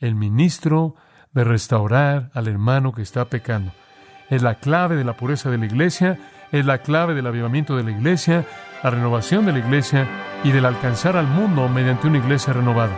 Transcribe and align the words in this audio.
el 0.00 0.14
ministro 0.14 0.94
de 1.32 1.44
restaurar 1.44 2.30
al 2.34 2.48
hermano 2.48 2.92
que 2.92 3.02
está 3.02 3.26
pecando. 3.26 3.72
Es 4.30 4.42
la 4.42 4.56
clave 4.56 4.96
de 4.96 5.04
la 5.04 5.16
pureza 5.16 5.50
de 5.50 5.58
la 5.58 5.66
iglesia, 5.66 6.18
es 6.52 6.64
la 6.64 6.78
clave 6.78 7.14
del 7.14 7.26
avivamiento 7.26 7.76
de 7.76 7.84
la 7.84 7.90
iglesia, 7.90 8.44
la 8.82 8.90
renovación 8.90 9.46
de 9.46 9.52
la 9.52 9.58
iglesia 9.58 10.08
y 10.44 10.52
del 10.52 10.64
alcanzar 10.64 11.16
al 11.16 11.26
mundo 11.26 11.68
mediante 11.68 12.06
una 12.06 12.18
iglesia 12.18 12.52
renovada. 12.52 12.96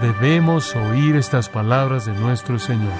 Debemos 0.00 0.76
oír 0.76 1.16
estas 1.16 1.48
palabras 1.48 2.06
de 2.06 2.12
nuestro 2.12 2.58
Señor. 2.58 2.92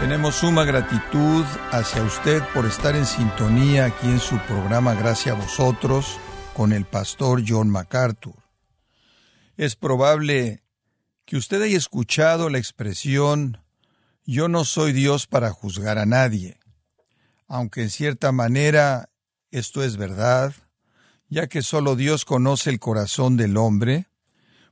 Tenemos 0.00 0.36
suma 0.36 0.64
gratitud 0.64 1.44
hacia 1.72 2.02
usted 2.02 2.42
por 2.54 2.64
estar 2.64 2.96
en 2.96 3.04
sintonía 3.04 3.84
aquí 3.84 4.06
en 4.06 4.18
su 4.18 4.38
programa 4.46 4.94
Gracias 4.94 5.36
a 5.36 5.38
vosotros 5.38 6.16
con 6.54 6.72
el 6.72 6.86
pastor 6.86 7.42
John 7.46 7.68
MacArthur. 7.68 8.34
Es 9.58 9.76
probable 9.76 10.64
que 11.26 11.36
usted 11.36 11.60
haya 11.60 11.76
escuchado 11.76 12.48
la 12.48 12.56
expresión 12.56 13.62
Yo 14.24 14.48
no 14.48 14.64
soy 14.64 14.94
Dios 14.94 15.26
para 15.26 15.50
juzgar 15.50 15.98
a 15.98 16.06
nadie, 16.06 16.58
aunque 17.46 17.82
en 17.82 17.90
cierta 17.90 18.32
manera 18.32 19.10
esto 19.50 19.84
es 19.84 19.98
verdad, 19.98 20.54
ya 21.28 21.46
que 21.46 21.60
solo 21.60 21.94
Dios 21.94 22.24
conoce 22.24 22.70
el 22.70 22.78
corazón 22.78 23.36
del 23.36 23.58
hombre, 23.58 24.08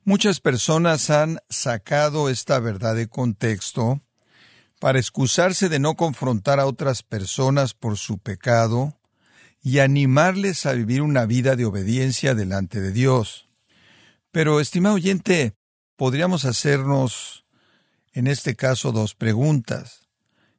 muchas 0.04 0.40
personas 0.40 1.10
han 1.10 1.40
sacado 1.50 2.30
esta 2.30 2.58
verdad 2.60 2.94
de 2.96 3.08
contexto 3.08 4.00
para 4.78 4.98
excusarse 4.98 5.68
de 5.68 5.78
no 5.78 5.94
confrontar 5.96 6.60
a 6.60 6.66
otras 6.66 7.02
personas 7.02 7.74
por 7.74 7.96
su 7.96 8.18
pecado 8.18 8.98
y 9.62 9.80
animarles 9.80 10.66
a 10.66 10.72
vivir 10.72 11.02
una 11.02 11.26
vida 11.26 11.56
de 11.56 11.64
obediencia 11.64 12.34
delante 12.34 12.80
de 12.80 12.92
Dios. 12.92 13.48
Pero, 14.30 14.60
estimado 14.60 14.94
oyente, 14.94 15.54
podríamos 15.96 16.44
hacernos 16.44 17.44
en 18.12 18.26
este 18.26 18.54
caso 18.54 18.92
dos 18.92 19.14
preguntas. 19.14 20.08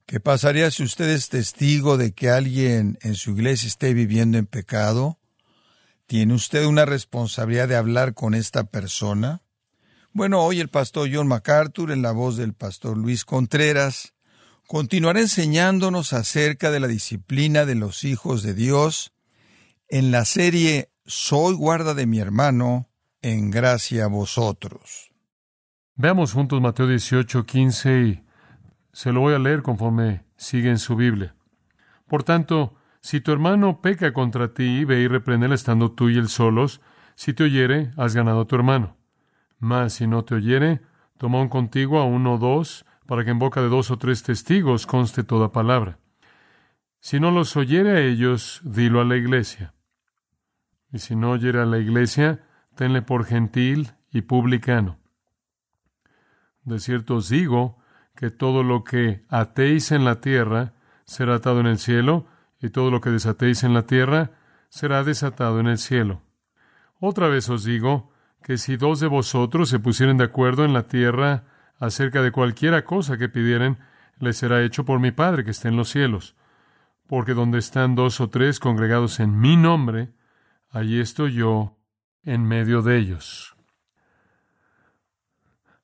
¿Qué 0.05 0.19
pasaría 0.19 0.71
si 0.71 0.83
usted 0.83 1.09
es 1.09 1.29
testigo 1.29 1.97
de 1.97 2.13
que 2.13 2.29
alguien 2.29 2.97
en 3.01 3.15
su 3.15 3.31
iglesia 3.31 3.67
esté 3.67 3.93
viviendo 3.93 4.37
en 4.37 4.47
pecado? 4.47 5.19
¿Tiene 6.07 6.33
usted 6.33 6.65
una 6.65 6.85
responsabilidad 6.85 7.67
de 7.67 7.75
hablar 7.75 8.15
con 8.15 8.33
esta 8.33 8.63
persona? 8.63 9.43
Bueno, 10.11 10.43
hoy 10.43 10.59
el 10.59 10.69
pastor 10.69 11.07
John 11.13 11.27
MacArthur, 11.27 11.91
en 11.91 12.01
la 12.01 12.11
voz 12.11 12.35
del 12.35 12.53
pastor 12.53 12.97
Luis 12.97 13.23
Contreras, 13.23 14.15
continuará 14.69 15.19
enseñándonos 15.19 16.13
acerca 16.13 16.69
de 16.69 16.79
la 16.79 16.87
disciplina 16.87 17.65
de 17.65 17.73
los 17.73 18.03
hijos 18.03 18.43
de 18.43 18.53
Dios 18.53 19.11
en 19.87 20.11
la 20.11 20.25
serie 20.25 20.91
Soy 21.07 21.55
guarda 21.55 21.95
de 21.95 22.05
mi 22.05 22.19
hermano, 22.19 22.87
en 23.23 23.49
gracia 23.49 24.05
a 24.05 24.07
vosotros. 24.07 25.09
Veamos 25.95 26.33
juntos 26.33 26.61
Mateo 26.61 26.85
18, 26.85 27.47
15 27.47 28.01
y 28.01 28.23
se 28.93 29.11
lo 29.11 29.21
voy 29.21 29.33
a 29.33 29.39
leer 29.39 29.63
conforme 29.63 30.23
sigue 30.37 30.69
en 30.69 30.77
su 30.77 30.95
Biblia. 30.95 31.33
Por 32.07 32.21
tanto, 32.21 32.75
si 33.01 33.21
tu 33.21 33.31
hermano 33.31 33.81
peca 33.81 34.13
contra 34.13 34.53
ti, 34.53 34.85
ve 34.85 35.01
y 35.01 35.07
repréndele 35.07 35.55
estando 35.55 35.93
tú 35.93 36.09
y 36.09 36.19
él 36.19 36.29
solos. 36.29 36.79
Si 37.15 37.33
te 37.33 37.45
oyere, 37.45 37.91
has 37.97 38.13
ganado 38.13 38.41
a 38.41 38.45
tu 38.45 38.55
hermano. 38.55 38.97
Mas 39.57 39.93
si 39.93 40.05
no 40.05 40.25
te 40.25 40.35
oyere, 40.35 40.81
toma 41.17 41.41
un 41.41 41.49
contigo 41.49 41.97
a 41.97 42.05
uno 42.05 42.35
o 42.35 42.37
dos, 42.37 42.85
para 43.09 43.25
que 43.25 43.31
en 43.31 43.39
boca 43.39 43.59
de 43.59 43.69
dos 43.69 43.89
o 43.89 43.97
tres 43.97 44.21
testigos 44.21 44.85
conste 44.85 45.23
toda 45.23 45.51
palabra. 45.51 45.97
Si 46.99 47.19
no 47.19 47.31
los 47.31 47.57
oyere 47.57 47.89
a 47.93 48.01
ellos, 48.01 48.61
dilo 48.63 49.01
a 49.01 49.03
la 49.03 49.17
iglesia. 49.17 49.73
Y 50.93 50.99
si 50.99 51.15
no 51.15 51.31
oyere 51.31 51.59
a 51.59 51.65
la 51.65 51.79
iglesia, 51.79 52.45
tenle 52.75 53.01
por 53.01 53.25
gentil 53.25 53.93
y 54.11 54.21
publicano. 54.21 54.99
De 56.61 56.79
cierto 56.79 57.15
os 57.15 57.29
digo 57.29 57.79
que 58.15 58.29
todo 58.29 58.61
lo 58.61 58.83
que 58.83 59.25
atéis 59.27 59.91
en 59.91 60.05
la 60.05 60.21
tierra 60.21 60.75
será 61.03 61.37
atado 61.37 61.61
en 61.61 61.65
el 61.65 61.79
cielo, 61.79 62.27
y 62.61 62.69
todo 62.69 62.91
lo 62.91 63.01
que 63.01 63.09
desatéis 63.09 63.63
en 63.63 63.73
la 63.73 63.87
tierra 63.87 64.33
será 64.69 65.03
desatado 65.03 65.59
en 65.59 65.65
el 65.65 65.79
cielo. 65.79 66.21
Otra 66.99 67.27
vez 67.27 67.49
os 67.49 67.63
digo 67.63 68.11
que 68.43 68.59
si 68.59 68.77
dos 68.77 68.99
de 68.99 69.07
vosotros 69.07 69.67
se 69.67 69.79
pusieren 69.79 70.17
de 70.17 70.25
acuerdo 70.25 70.63
en 70.63 70.73
la 70.73 70.83
tierra 70.83 71.48
acerca 71.79 72.21
de 72.21 72.31
cualquiera 72.31 72.83
cosa 72.83 73.17
que 73.17 73.29
pidieren, 73.29 73.77
les 74.19 74.37
será 74.37 74.61
hecho 74.61 74.85
por 74.85 74.99
mi 74.99 75.11
Padre 75.11 75.43
que 75.43 75.51
está 75.51 75.69
en 75.69 75.77
los 75.77 75.89
cielos. 75.89 76.35
Porque 77.07 77.33
donde 77.33 77.57
están 77.57 77.95
dos 77.95 78.19
o 78.19 78.29
tres 78.29 78.59
congregados 78.59 79.19
en 79.19 79.39
mi 79.39 79.55
nombre, 79.55 80.09
allí 80.69 80.99
estoy 80.99 81.33
yo 81.33 81.77
en 82.23 82.43
medio 82.43 82.81
de 82.81 82.97
ellos. 82.97 83.55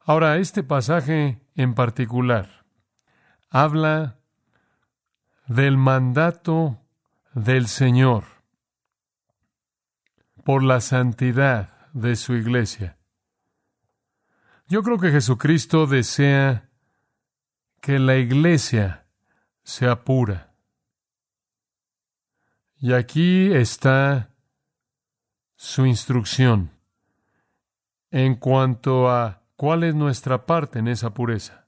Ahora, 0.02 0.38
este 0.38 0.62
pasaje 0.62 1.42
en 1.56 1.74
particular 1.74 2.66
habla 3.50 4.20
del 5.48 5.78
mandato 5.78 6.80
del 7.34 7.68
Señor 7.68 8.26
por 10.44 10.62
la 10.62 10.80
santidad 10.82 11.90
de 11.94 12.16
su 12.16 12.36
iglesia. 12.36 12.95
Yo 14.68 14.82
creo 14.82 14.98
que 14.98 15.12
Jesucristo 15.12 15.86
desea 15.86 16.70
que 17.82 18.00
la 18.00 18.18
iglesia 18.18 19.06
sea 19.64 20.04
pura. 20.04 20.56
Y 22.78 22.94
aquí 22.94 23.54
está 23.54 24.32
su 25.56 25.86
instrucción 25.86 26.72
en 28.10 28.36
cuanto 28.36 29.10
a 29.10 29.44
cuál 29.56 29.84
es 29.84 29.94
nuestra 29.94 30.48
parte 30.48 30.80
en 30.80 30.88
esa 30.88 31.14
pureza. 31.14 31.68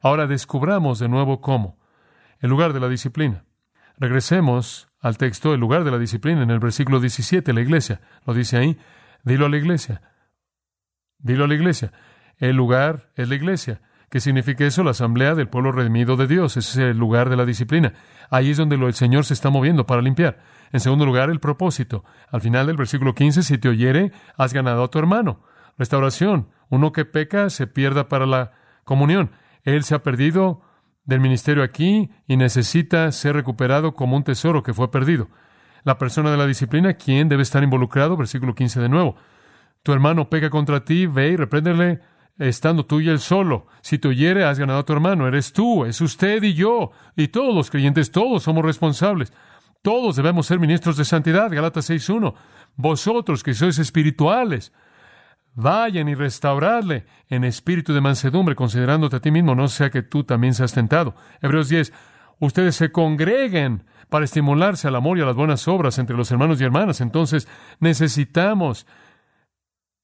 Ahora 0.00 0.26
descubramos 0.26 1.00
de 1.00 1.08
nuevo 1.08 1.40
cómo. 1.40 1.78
El 2.38 2.50
lugar 2.50 2.72
de 2.72 2.80
la 2.80 2.88
disciplina. 2.88 3.44
Regresemos 3.98 4.88
al 5.00 5.18
texto, 5.18 5.52
el 5.52 5.60
lugar 5.60 5.84
de 5.84 5.90
la 5.90 5.98
disciplina, 5.98 6.42
en 6.42 6.50
el 6.50 6.58
versículo 6.60 7.00
17, 7.00 7.52
la 7.52 7.60
iglesia. 7.60 8.00
Lo 8.24 8.34
dice 8.34 8.56
ahí. 8.56 8.78
Dilo 9.24 9.46
a 9.46 9.48
la 9.48 9.56
iglesia. 9.56 10.11
Dilo 11.22 11.44
a 11.44 11.48
la 11.48 11.54
iglesia. 11.54 11.92
El 12.38 12.56
lugar 12.56 13.10
es 13.16 13.28
la 13.28 13.34
iglesia. 13.34 13.80
¿Qué 14.10 14.20
significa 14.20 14.66
eso? 14.66 14.82
La 14.84 14.90
asamblea 14.90 15.34
del 15.34 15.48
pueblo 15.48 15.72
redimido 15.72 16.16
de 16.16 16.26
Dios. 16.26 16.56
Ese 16.56 16.70
es 16.70 16.90
el 16.90 16.98
lugar 16.98 17.30
de 17.30 17.36
la 17.36 17.46
disciplina. 17.46 17.94
Ahí 18.28 18.50
es 18.50 18.58
donde 18.58 18.76
el 18.76 18.92
Señor 18.92 19.24
se 19.24 19.32
está 19.32 19.48
moviendo 19.48 19.86
para 19.86 20.02
limpiar. 20.02 20.38
En 20.70 20.80
segundo 20.80 21.06
lugar, 21.06 21.30
el 21.30 21.40
propósito. 21.40 22.04
Al 22.30 22.42
final 22.42 22.66
del 22.66 22.76
versículo 22.76 23.14
15, 23.14 23.42
si 23.42 23.56
te 23.56 23.68
oyere, 23.68 24.12
has 24.36 24.52
ganado 24.52 24.84
a 24.84 24.88
tu 24.88 24.98
hermano. 24.98 25.40
Restauración. 25.78 26.48
Uno 26.68 26.92
que 26.92 27.04
peca 27.04 27.48
se 27.48 27.66
pierda 27.66 28.08
para 28.08 28.26
la 28.26 28.52
comunión. 28.84 29.30
Él 29.62 29.84
se 29.84 29.94
ha 29.94 30.02
perdido 30.02 30.62
del 31.04 31.20
ministerio 31.20 31.62
aquí 31.62 32.10
y 32.26 32.36
necesita 32.36 33.10
ser 33.12 33.34
recuperado 33.34 33.94
como 33.94 34.16
un 34.16 34.24
tesoro 34.24 34.62
que 34.62 34.74
fue 34.74 34.90
perdido. 34.90 35.28
La 35.84 35.98
persona 35.98 36.30
de 36.30 36.36
la 36.36 36.46
disciplina, 36.46 36.94
¿quién 36.94 37.28
debe 37.28 37.42
estar 37.42 37.62
involucrado? 37.62 38.16
Versículo 38.16 38.54
15 38.54 38.80
de 38.80 38.88
nuevo. 38.88 39.16
Tu 39.82 39.92
hermano 39.92 40.28
peca 40.28 40.50
contra 40.50 40.84
ti, 40.84 41.06
ve 41.06 41.30
y 41.30 41.36
repréndele 41.36 42.00
estando 42.38 42.86
tú 42.86 43.00
y 43.00 43.08
él 43.08 43.18
solo. 43.18 43.66
Si 43.80 43.98
te 43.98 44.08
oyere, 44.08 44.44
has 44.44 44.58
ganado 44.58 44.80
a 44.80 44.84
tu 44.84 44.92
hermano. 44.92 45.26
Eres 45.26 45.52
tú, 45.52 45.84
es 45.84 46.00
usted 46.00 46.42
y 46.42 46.54
yo. 46.54 46.92
Y 47.16 47.28
todos 47.28 47.54
los 47.54 47.70
creyentes, 47.70 48.10
todos 48.10 48.42
somos 48.42 48.64
responsables. 48.64 49.32
Todos 49.82 50.16
debemos 50.16 50.46
ser 50.46 50.60
ministros 50.60 50.96
de 50.96 51.04
santidad. 51.04 51.50
Galatas 51.50 51.90
6.1. 51.90 52.34
Vosotros 52.76 53.42
que 53.42 53.54
sois 53.54 53.78
espirituales, 53.78 54.72
Vayan 55.54 56.08
y 56.08 56.14
restauradle 56.14 57.04
en 57.28 57.44
espíritu 57.44 57.92
de 57.92 58.00
mansedumbre, 58.00 58.54
considerándote 58.54 59.16
a 59.16 59.20
ti 59.20 59.30
mismo, 59.30 59.54
no 59.54 59.68
sea 59.68 59.90
que 59.90 60.02
tú 60.02 60.24
también 60.24 60.54
seas 60.54 60.72
tentado. 60.72 61.14
Hebreos 61.42 61.68
10. 61.68 61.92
Ustedes 62.38 62.74
se 62.74 62.90
congreguen 62.90 63.84
para 64.08 64.24
estimularse 64.24 64.88
al 64.88 64.96
amor 64.96 65.18
y 65.18 65.20
a 65.20 65.26
las 65.26 65.36
buenas 65.36 65.68
obras 65.68 65.98
entre 65.98 66.16
los 66.16 66.30
hermanos 66.30 66.60
y 66.60 66.64
hermanas. 66.64 67.00
Entonces 67.02 67.48
necesitamos 67.80 68.86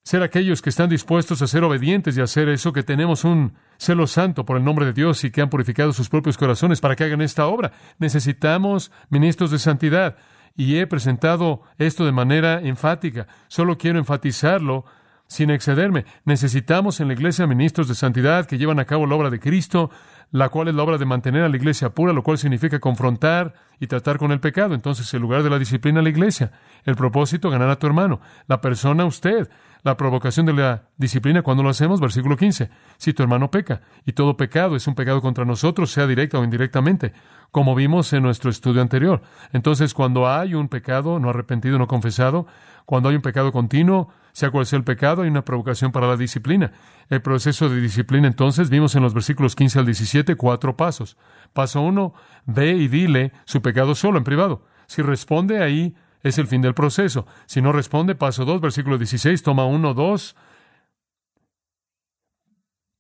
ser 0.09 0.23
aquellos 0.23 0.63
que 0.63 0.71
están 0.71 0.89
dispuestos 0.89 1.43
a 1.43 1.47
ser 1.47 1.65
obedientes 1.65 2.17
y 2.17 2.23
hacer 2.23 2.49
eso, 2.49 2.73
que 2.73 2.83
tenemos 2.83 3.25
un 3.25 3.53
celo 3.77 4.07
santo 4.07 4.47
por 4.47 4.57
el 4.57 4.65
nombre 4.65 4.87
de 4.87 4.95
Dios 4.95 5.23
y 5.23 5.31
que 5.31 5.43
han 5.43 5.51
purificado 5.51 5.93
sus 5.93 6.09
propios 6.09 6.39
corazones 6.39 6.81
para 6.81 6.97
que 6.97 7.05
hagan 7.05 7.21
esta 7.21 7.47
obra. 7.47 7.73
Necesitamos 7.99 8.91
ministros 9.11 9.51
de 9.51 9.59
santidad 9.59 10.17
y 10.57 10.79
he 10.79 10.87
presentado 10.87 11.61
esto 11.77 12.07
de 12.07 12.13
manera 12.13 12.63
enfática. 12.63 13.27
Solo 13.49 13.77
quiero 13.77 13.99
enfatizarlo 13.99 14.87
sin 15.29 15.51
excederme. 15.51 16.05
Necesitamos 16.25 17.01
en 17.01 17.09
la 17.09 17.15
iglesia 17.15 17.47
ministros 17.47 17.87
de 17.87 17.95
santidad 17.95 18.47
que 18.47 18.59
llevan 18.59 18.81
a 18.81 18.87
cabo 18.87 19.07
la 19.07 19.15
obra 19.15 19.31
de 19.31 19.39
Cristo, 19.39 19.91
la 20.31 20.49
cual 20.49 20.69
es 20.69 20.75
la 20.75 20.83
obra 20.83 20.99
de 20.99 21.05
mantener 21.05 21.43
a 21.43 21.49
la 21.49 21.57
iglesia 21.57 21.91
pura, 21.91 22.13
lo 22.13 22.23
cual 22.23 22.39
significa 22.39 22.81
confrontar 22.81 23.55
y 23.79 23.87
tratar 23.87 24.19
con 24.19 24.33
el 24.33 24.41
pecado. 24.41 24.75
Entonces, 24.75 25.13
el 25.15 25.23
lugar 25.23 25.43
de 25.43 25.51
la 25.51 25.59
disciplina, 25.59 26.03
la 26.03 26.09
iglesia. 26.09 26.51
El 26.85 26.97
propósito, 26.97 27.51
ganar 27.51 27.71
a 27.71 27.79
tu 27.79 27.87
hermano. 27.87 28.21
La 28.47 28.61
persona, 28.61 29.05
usted. 29.05 29.49
La 29.85 29.97
provocación 29.97 30.45
de 30.45 30.55
la 30.55 30.83
disciplina, 30.97 31.43
cuando 31.43 31.63
lo 31.63 31.69
hacemos, 31.69 32.01
versículo 32.01 32.37
15. 32.37 32.69
Si 32.97 33.13
tu 33.13 33.23
hermano 33.23 33.51
peca, 33.51 33.81
y 34.05 34.13
todo 34.13 34.37
pecado 34.37 34.75
es 34.75 34.87
un 34.89 34.97
pecado 34.97 35.21
contra 35.21 35.45
nosotros, 35.45 35.93
sea 35.93 36.07
directa 36.07 36.39
o 36.39 36.45
indirectamente, 36.45 37.13
como 37.53 37.77
vimos 37.77 38.13
en 38.13 38.25
nuestro 38.25 38.51
estudio 38.51 38.83
anterior. 38.83 39.23
Entonces, 39.53 39.95
cuando 39.95 40.29
hay 40.29 40.55
un 40.55 40.69
pecado 40.69 41.21
no 41.21 41.31
arrepentido, 41.31 41.79
no 41.79 41.87
confesado, 41.87 42.47
cuando 42.87 43.09
hay 43.09 43.17
un 43.17 43.23
pecado 43.23 43.53
continuo, 43.53 44.09
sea 44.39 44.51
cual 44.51 44.67
sea 44.67 44.79
el 44.79 44.85
pecado, 44.85 45.23
hay 45.23 45.29
una 45.29 45.45
provocación 45.45 45.91
para 45.91 46.07
la 46.07 46.17
disciplina. 46.17 46.73
El 47.09 47.21
proceso 47.23 47.69
de 47.69 47.81
disciplina, 47.81 48.29
entonces, 48.29 48.71
vimos 48.71 48.95
en 48.95 49.03
los 49.03 49.13
versículos 49.13 49.57
15 49.57 49.81
al 49.81 49.87
17 49.87 50.37
cuatro 50.37 50.77
pasos. 50.77 51.17
Paso 51.53 51.81
uno, 51.81 52.15
ve 52.47 52.71
y 52.71 52.87
dile 52.87 53.33
su 53.47 53.61
pecado 53.63 53.97
solo, 53.97 54.19
en 54.19 54.25
privado. 54.25 54.65
Si 54.87 55.03
responde 55.03 55.61
ahí, 55.61 55.97
es 56.23 56.39
el 56.39 56.47
fin 56.47 56.63
del 56.63 56.75
proceso. 56.75 57.27
Si 57.47 57.61
no 57.61 57.73
responde, 57.73 58.15
paso 58.15 58.45
dos, 58.45 58.61
versículo 58.61 58.97
16, 58.97 59.43
toma 59.43 59.67
uno, 59.67 59.93
dos, 59.93 60.37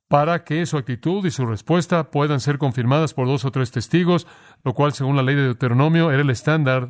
para 0.09 0.43
que 0.43 0.67
su 0.67 0.77
actitud 0.77 1.25
y 1.25 1.31
su 1.31 1.47
respuesta 1.47 2.11
puedan 2.11 2.41
ser 2.41 2.59
confirmadas 2.59 3.15
por 3.15 3.29
dos 3.29 3.45
o 3.45 3.53
tres 3.53 3.71
testigos, 3.71 4.27
lo 4.65 4.75
cual, 4.75 4.93
según 4.93 5.15
la 5.15 5.23
ley 5.23 5.37
de 5.37 5.43
Deuteronomio, 5.43 6.11
era 6.11 6.23
el 6.23 6.31
estándar 6.31 6.89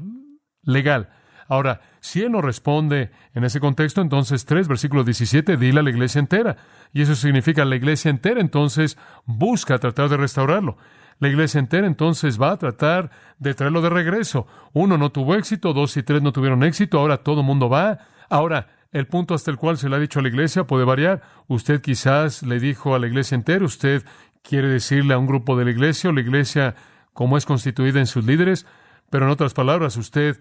legal. 0.63 1.11
Ahora, 1.49 1.81
si 2.01 2.23
él 2.23 2.31
no 2.33 2.43
responde 2.43 3.11
en 3.35 3.43
ese 3.43 3.59
contexto, 3.59 4.03
entonces 4.03 4.45
3, 4.45 4.69
versículo 4.69 5.03
17, 5.03 5.57
dile 5.57 5.81
a 5.81 5.83
la 5.83 5.91
iglesia 5.91 6.19
entera. 6.19 6.57
Y 6.93 7.03
eso 7.03 7.15
significa 7.15 7.65
la 7.65 7.77
iglesia 7.77 8.11
entera, 8.11 8.41
entonces 8.41 8.99
busca 9.25 9.79
tratar 9.79 10.11
de 10.11 10.19
restaurarlo. 10.19 10.77
La 11.21 11.29
iglesia 11.29 11.59
entera 11.59 11.87
entonces 11.87 12.41
va 12.41 12.53
a 12.53 12.59
tratar 12.59 13.11
de 13.39 13.55
traerlo 13.55 13.81
de 13.81 13.91
regreso. 13.91 14.47
Uno 14.73 14.99
no 14.99 15.11
tuvo 15.11 15.35
éxito, 15.35 15.73
dos 15.73 15.97
y 15.97 16.03
tres 16.03 16.23
no 16.23 16.33
tuvieron 16.33 16.63
éxito, 16.63 17.01
ahora 17.01 17.19
todo 17.19 17.43
mundo 17.43 17.69
va. 17.69 17.99
Ahora, 18.29 18.69
el 18.93 19.07
punto 19.07 19.35
hasta 19.35 19.51
el 19.51 19.57
cual 19.57 19.79
se 19.79 19.89
le 19.89 19.97
ha 19.97 19.99
dicho 19.99 20.21
a 20.21 20.23
la 20.23 20.29
iglesia 20.29 20.65
puede 20.65 20.85
variar. 20.85 21.23
Usted 21.49 21.81
quizás 21.81 22.43
le 22.43 22.61
dijo 22.61 22.95
a 22.95 22.99
la 22.99 23.07
iglesia 23.07 23.35
entera, 23.35 23.65
usted 23.65 24.05
quiere 24.43 24.69
decirle 24.69 25.15
a 25.15 25.19
un 25.19 25.27
grupo 25.27 25.57
de 25.57 25.65
la 25.65 25.71
iglesia 25.71 26.11
o 26.11 26.13
la 26.13 26.21
iglesia 26.21 26.75
como 27.13 27.37
es 27.37 27.47
constituida 27.47 27.99
en 27.99 28.07
sus 28.07 28.25
líderes, 28.25 28.67
pero 29.11 29.25
en 29.25 29.33
otras 29.33 29.55
palabras, 29.55 29.97
usted 29.97 30.39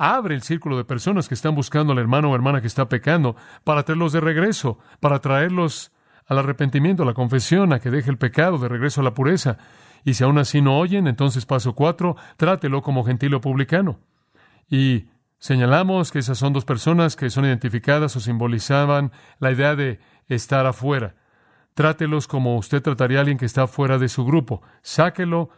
abre 0.00 0.34
el 0.34 0.40
círculo 0.40 0.78
de 0.78 0.84
personas 0.86 1.28
que 1.28 1.34
están 1.34 1.54
buscando 1.54 1.92
al 1.92 1.98
hermano 1.98 2.30
o 2.30 2.34
hermana 2.34 2.62
que 2.62 2.66
está 2.66 2.88
pecando 2.88 3.36
para 3.64 3.82
traerlos 3.82 4.14
de 4.14 4.20
regreso, 4.20 4.78
para 4.98 5.18
traerlos 5.18 5.92
al 6.26 6.38
arrepentimiento, 6.38 7.02
a 7.02 7.06
la 7.06 7.12
confesión, 7.12 7.74
a 7.74 7.80
que 7.80 7.90
deje 7.90 8.08
el 8.08 8.16
pecado, 8.16 8.56
de 8.56 8.68
regreso 8.68 9.02
a 9.02 9.04
la 9.04 9.12
pureza. 9.12 9.58
Y 10.02 10.14
si 10.14 10.24
aún 10.24 10.38
así 10.38 10.62
no 10.62 10.78
oyen, 10.78 11.06
entonces 11.06 11.44
paso 11.44 11.74
cuatro, 11.74 12.16
trátelo 12.38 12.80
como 12.80 13.04
gentil 13.04 13.34
o 13.34 13.42
publicano. 13.42 14.00
Y 14.70 15.04
señalamos 15.38 16.10
que 16.10 16.20
esas 16.20 16.38
son 16.38 16.54
dos 16.54 16.64
personas 16.64 17.14
que 17.14 17.28
son 17.28 17.44
identificadas 17.44 18.16
o 18.16 18.20
simbolizaban 18.20 19.12
la 19.38 19.52
idea 19.52 19.76
de 19.76 20.00
estar 20.28 20.64
afuera. 20.64 21.14
Trátelos 21.74 22.26
como 22.26 22.56
usted 22.56 22.80
trataría 22.80 23.18
a 23.18 23.20
alguien 23.20 23.36
que 23.36 23.44
está 23.44 23.66
fuera 23.66 23.98
de 23.98 24.08
su 24.08 24.24
grupo. 24.24 24.62
Sáquelo 24.80 25.50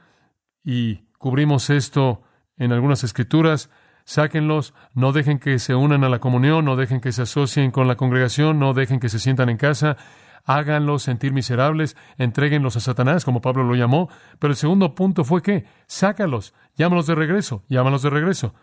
y 0.65 1.05
cubrimos 1.19 1.71
esto 1.71 2.23
en 2.57 2.73
algunas 2.73 3.05
escrituras 3.05 3.71
sáquenlos, 4.05 4.75
no 4.95 5.13
dejen 5.13 5.39
que 5.39 5.59
se 5.59 5.75
unan 5.75 6.05
a 6.05 6.09
la 6.09 6.19
comunión, 6.19 6.65
no 6.65 6.77
dejen 6.77 7.01
que 7.01 7.13
se 7.13 7.23
asocien 7.23 7.71
con 7.71 7.89
la 7.89 7.97
congregación, 7.97 8.59
no 8.59 8.75
dejen 8.75 9.01
que 9.01 9.09
se 9.09 9.19
sientan 9.19 9.49
en 9.49 9.57
casa, 9.57 9.97
háganlos 10.45 11.03
sentir 11.03 11.33
miserables, 11.33 11.97
entréguenlos 12.19 12.77
a 12.77 12.81
Satanás, 12.81 13.25
como 13.25 13.41
Pablo 13.41 13.65
lo 13.65 13.75
llamó. 13.75 14.09
Pero 14.39 14.53
el 14.53 14.57
segundo 14.57 14.95
punto 14.95 15.25
fue 15.25 15.43
que, 15.43 15.65
sácalos, 15.87 16.55
llámalos 16.77 17.07
de 17.07 17.15
regreso, 17.15 17.65
llámalos 17.69 18.03
de 18.03 18.11
regreso. 18.11 18.55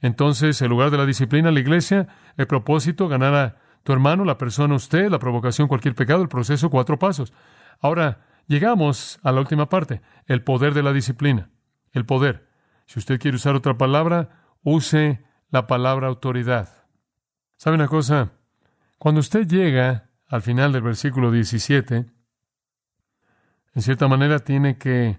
Entonces, 0.00 0.60
el 0.62 0.70
lugar 0.70 0.90
de 0.90 0.98
la 0.98 1.06
disciplina, 1.06 1.50
la 1.50 1.60
iglesia, 1.60 2.08
el 2.36 2.46
propósito, 2.46 3.08
ganar 3.08 3.34
a 3.34 3.56
tu 3.82 3.92
hermano, 3.92 4.24
la 4.24 4.38
persona, 4.38 4.74
usted, 4.74 5.10
la 5.10 5.18
provocación, 5.18 5.68
cualquier 5.68 5.94
pecado, 5.94 6.22
el 6.22 6.28
proceso, 6.28 6.70
cuatro 6.70 6.98
pasos. 6.98 7.32
Ahora, 7.80 8.20
llegamos 8.46 9.20
a 9.22 9.32
la 9.32 9.40
última 9.40 9.68
parte, 9.68 10.00
el 10.26 10.42
poder 10.42 10.74
de 10.74 10.82
la 10.82 10.92
disciplina. 10.92 11.50
El 11.92 12.06
poder. 12.06 12.48
Si 12.86 12.98
usted 12.98 13.20
quiere 13.20 13.36
usar 13.36 13.54
otra 13.54 13.76
palabra, 13.76 14.39
use 14.62 15.24
la 15.50 15.66
palabra 15.66 16.08
autoridad. 16.08 16.68
¿Sabe 17.56 17.76
una 17.76 17.88
cosa? 17.88 18.32
Cuando 18.98 19.20
usted 19.20 19.46
llega 19.46 20.10
al 20.28 20.42
final 20.42 20.72
del 20.72 20.82
versículo 20.82 21.30
17, 21.30 22.06
en 23.74 23.82
cierta 23.82 24.08
manera 24.08 24.38
tiene 24.38 24.78
que 24.78 25.18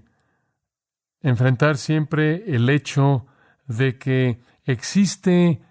enfrentar 1.21 1.77
siempre 1.77 2.43
el 2.47 2.69
hecho 2.69 3.25
de 3.67 3.97
que 3.97 4.41
existe 4.65 5.61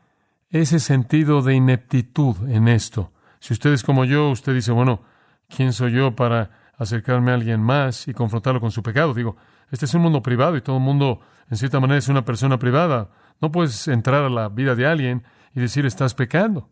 ese 0.51 0.81
sentido 0.81 1.43
de 1.43 1.55
ineptitud 1.55 2.49
en 2.49 2.69
esto. 2.69 3.13
Si 3.39 3.53
usted 3.53 3.73
es 3.73 3.83
como 3.83 4.05
yo, 4.05 4.31
usted 4.31 4.55
dice, 4.55 4.73
bueno, 4.73 5.03
¿quién 5.49 5.73
soy 5.73 5.93
yo 5.93 6.15
para 6.15 6.73
acercarme 6.77 7.31
a 7.31 7.35
alguien 7.35 7.63
más 7.63 8.09
y 8.09 8.15
confrontarlo 8.15 8.61
con 8.61 8.71
su 8.71 8.83
pecado? 8.83 9.15
Digo, 9.15 9.37
este 9.71 9.85
es 9.85 9.95
un 9.95 10.03
mundo 10.03 10.23
privado 10.23 10.57
y 10.57 10.61
todo 10.61 10.77
el 10.77 10.83
mundo, 10.83 11.21
en 11.49 11.57
cierta 11.57 11.81
manera, 11.81 11.99
es 11.99 12.09
una 12.09 12.25
persona 12.25 12.59
privada. 12.59 13.11
No 13.41 13.51
puedes 13.51 13.89
entrar 13.89 14.25
a 14.25 14.31
la 14.31 14.49
vida 14.49 14.75
de 14.75 14.87
alguien 14.87 15.25
y 15.55 15.61
decir 15.61 15.87
estás 15.87 16.15
pecando. 16.15 16.71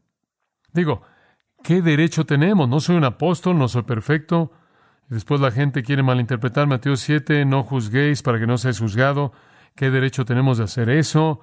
Digo, 0.73 1.03
¿qué 1.63 1.83
derecho 1.83 2.27
tenemos? 2.27 2.69
No 2.69 2.81
soy 2.81 2.97
un 2.97 3.05
apóstol, 3.05 3.59
no 3.59 3.69
soy 3.69 3.83
perfecto. 3.83 4.53
Y 5.11 5.15
después 5.15 5.41
la 5.41 5.51
gente 5.51 5.83
quiere 5.83 6.03
malinterpretar 6.03 6.67
Mateo 6.67 6.97
7, 6.97 7.45
no 7.45 7.63
juzguéis 7.63 8.23
para 8.23 8.39
que 8.39 8.47
no 8.47 8.59
seáis 8.59 8.79
juzgado. 8.79 9.33
¿Qué 9.75 9.91
derecho 9.91 10.25
tenemos 10.25 10.59
de 10.59 10.65
hacer 10.65 10.91
eso? 10.91 11.41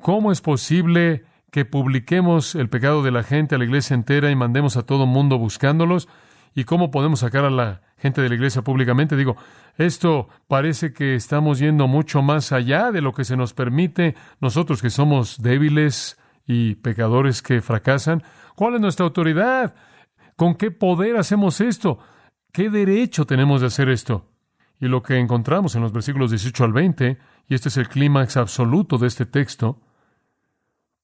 ¿Cómo 0.00 0.30
es 0.30 0.40
posible 0.40 1.24
que 1.50 1.64
publiquemos 1.64 2.54
el 2.54 2.68
pecado 2.68 3.02
de 3.02 3.10
la 3.10 3.22
gente 3.22 3.54
a 3.54 3.58
la 3.58 3.64
iglesia 3.64 3.94
entera 3.94 4.30
y 4.30 4.36
mandemos 4.36 4.76
a 4.76 4.82
todo 4.84 5.06
mundo 5.06 5.38
buscándolos? 5.38 6.08
¿Y 6.56 6.64
cómo 6.64 6.90
podemos 6.90 7.20
sacar 7.20 7.44
a 7.44 7.50
la 7.50 7.82
gente 7.98 8.22
de 8.22 8.30
la 8.30 8.34
iglesia 8.34 8.62
públicamente? 8.62 9.14
Digo, 9.14 9.36
esto 9.76 10.30
parece 10.48 10.94
que 10.94 11.14
estamos 11.14 11.58
yendo 11.58 11.86
mucho 11.86 12.22
más 12.22 12.50
allá 12.50 12.90
de 12.92 13.02
lo 13.02 13.12
que 13.12 13.24
se 13.26 13.36
nos 13.36 13.52
permite 13.52 14.14
nosotros 14.40 14.80
que 14.80 14.88
somos 14.88 15.42
débiles 15.42 16.18
y 16.46 16.76
pecadores 16.76 17.42
que 17.42 17.60
fracasan. 17.60 18.22
¿Cuál 18.54 18.76
es 18.76 18.80
nuestra 18.80 19.04
autoridad? 19.04 19.74
¿Con 20.34 20.54
qué 20.54 20.70
poder 20.70 21.18
hacemos 21.18 21.60
esto? 21.60 21.98
¿Qué 22.52 22.70
derecho 22.70 23.26
tenemos 23.26 23.60
de 23.60 23.66
hacer 23.66 23.90
esto? 23.90 24.32
Y 24.80 24.86
lo 24.86 25.02
que 25.02 25.18
encontramos 25.18 25.74
en 25.74 25.82
los 25.82 25.92
versículos 25.92 26.30
18 26.30 26.64
al 26.64 26.72
20, 26.72 27.18
y 27.48 27.54
este 27.54 27.68
es 27.68 27.76
el 27.76 27.90
clímax 27.90 28.38
absoluto 28.38 28.96
de 28.96 29.08
este 29.08 29.26
texto, 29.26 29.82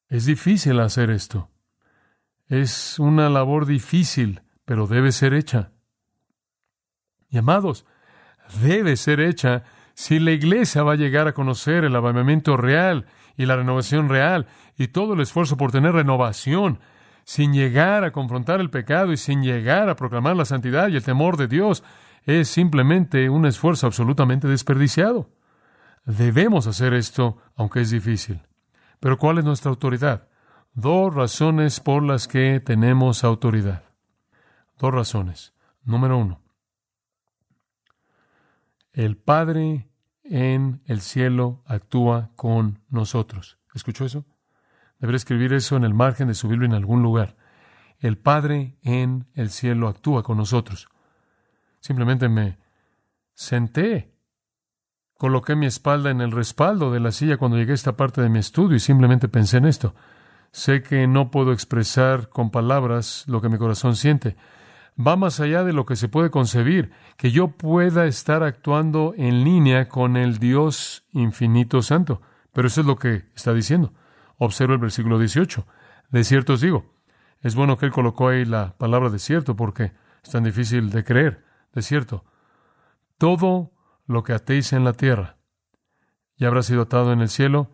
es 0.08 0.24
difícil 0.24 0.80
hacer 0.80 1.10
esto. 1.10 1.50
Es 2.46 2.98
una 2.98 3.28
labor 3.28 3.66
difícil, 3.66 4.40
pero 4.72 4.86
debe 4.86 5.12
ser 5.12 5.34
hecha. 5.34 5.70
Y 7.28 7.36
amados, 7.36 7.84
debe 8.62 8.96
ser 8.96 9.20
hecha 9.20 9.64
si 9.92 10.18
la 10.18 10.30
iglesia 10.30 10.82
va 10.82 10.92
a 10.92 10.96
llegar 10.96 11.28
a 11.28 11.34
conocer 11.34 11.84
el 11.84 11.94
avivamiento 11.94 12.56
real 12.56 13.04
y 13.36 13.44
la 13.44 13.56
renovación 13.56 14.08
real 14.08 14.46
y 14.78 14.88
todo 14.88 15.12
el 15.12 15.20
esfuerzo 15.20 15.58
por 15.58 15.72
tener 15.72 15.92
renovación, 15.92 16.78
sin 17.24 17.52
llegar 17.52 18.02
a 18.02 18.12
confrontar 18.12 18.62
el 18.62 18.70
pecado 18.70 19.12
y 19.12 19.18
sin 19.18 19.42
llegar 19.42 19.90
a 19.90 19.96
proclamar 19.96 20.36
la 20.36 20.46
santidad 20.46 20.88
y 20.88 20.96
el 20.96 21.04
temor 21.04 21.36
de 21.36 21.48
Dios, 21.48 21.84
es 22.24 22.48
simplemente 22.48 23.28
un 23.28 23.44
esfuerzo 23.44 23.86
absolutamente 23.86 24.48
desperdiciado. 24.48 25.28
Debemos 26.06 26.66
hacer 26.66 26.94
esto, 26.94 27.36
aunque 27.56 27.82
es 27.82 27.90
difícil. 27.90 28.40
Pero 29.00 29.18
¿cuál 29.18 29.36
es 29.36 29.44
nuestra 29.44 29.68
autoridad? 29.68 30.28
Dos 30.72 31.14
razones 31.14 31.78
por 31.78 32.02
las 32.02 32.26
que 32.26 32.58
tenemos 32.64 33.22
autoridad. 33.22 33.91
Dos 34.82 34.92
razones. 34.92 35.54
Número 35.84 36.18
uno, 36.18 36.40
el 38.92 39.16
Padre 39.16 39.88
en 40.24 40.82
el 40.86 41.00
cielo 41.00 41.62
actúa 41.66 42.32
con 42.34 42.80
nosotros. 42.88 43.60
¿Escuchó 43.74 44.04
eso? 44.04 44.24
Debería 44.98 45.18
escribir 45.18 45.52
eso 45.52 45.76
en 45.76 45.84
el 45.84 45.94
margen 45.94 46.26
de 46.26 46.34
su 46.34 46.48
Biblia 46.48 46.66
en 46.66 46.74
algún 46.74 47.00
lugar. 47.00 47.36
El 48.00 48.18
Padre 48.18 48.76
en 48.82 49.28
el 49.34 49.50
cielo 49.50 49.86
actúa 49.86 50.24
con 50.24 50.36
nosotros. 50.36 50.88
Simplemente 51.78 52.28
me 52.28 52.58
senté, 53.34 54.12
coloqué 55.16 55.54
mi 55.54 55.66
espalda 55.66 56.10
en 56.10 56.20
el 56.20 56.32
respaldo 56.32 56.90
de 56.90 56.98
la 56.98 57.12
silla 57.12 57.36
cuando 57.36 57.56
llegué 57.56 57.70
a 57.70 57.74
esta 57.74 57.96
parte 57.96 58.20
de 58.20 58.28
mi 58.28 58.40
estudio 58.40 58.74
y 58.74 58.80
simplemente 58.80 59.28
pensé 59.28 59.58
en 59.58 59.66
esto. 59.66 59.94
Sé 60.50 60.82
que 60.82 61.06
no 61.06 61.30
puedo 61.30 61.52
expresar 61.52 62.30
con 62.30 62.50
palabras 62.50 63.22
lo 63.28 63.40
que 63.40 63.48
mi 63.48 63.58
corazón 63.58 63.94
siente, 63.94 64.36
va 64.98 65.16
más 65.16 65.40
allá 65.40 65.64
de 65.64 65.72
lo 65.72 65.86
que 65.86 65.96
se 65.96 66.08
puede 66.08 66.30
concebir, 66.30 66.92
que 67.16 67.30
yo 67.30 67.48
pueda 67.48 68.06
estar 68.06 68.42
actuando 68.42 69.14
en 69.16 69.44
línea 69.44 69.88
con 69.88 70.16
el 70.16 70.38
Dios 70.38 71.04
infinito 71.12 71.82
santo. 71.82 72.20
Pero 72.52 72.68
eso 72.68 72.82
es 72.82 72.86
lo 72.86 72.96
que 72.96 73.24
está 73.34 73.52
diciendo. 73.54 73.92
Observa 74.38 74.74
el 74.74 74.80
versículo 74.80 75.18
18. 75.18 75.66
De 76.10 76.24
cierto 76.24 76.54
os 76.54 76.60
digo, 76.60 76.92
Es 77.40 77.54
bueno 77.54 77.76
que 77.76 77.86
Él 77.86 77.92
colocó 77.92 78.28
ahí 78.28 78.44
la 78.44 78.76
palabra 78.78 79.10
desierto 79.10 79.56
porque 79.56 79.92
es 80.22 80.30
tan 80.30 80.44
difícil 80.44 80.90
de 80.90 81.02
creer. 81.02 81.44
Desierto. 81.72 82.24
Todo 83.18 83.72
lo 84.06 84.22
que 84.22 84.32
atéis 84.32 84.72
en 84.72 84.84
la 84.84 84.92
tierra 84.92 85.38
ya 86.36 86.48
habrá 86.48 86.62
sido 86.62 86.82
atado 86.82 87.12
en 87.12 87.20
el 87.20 87.28
cielo. 87.28 87.70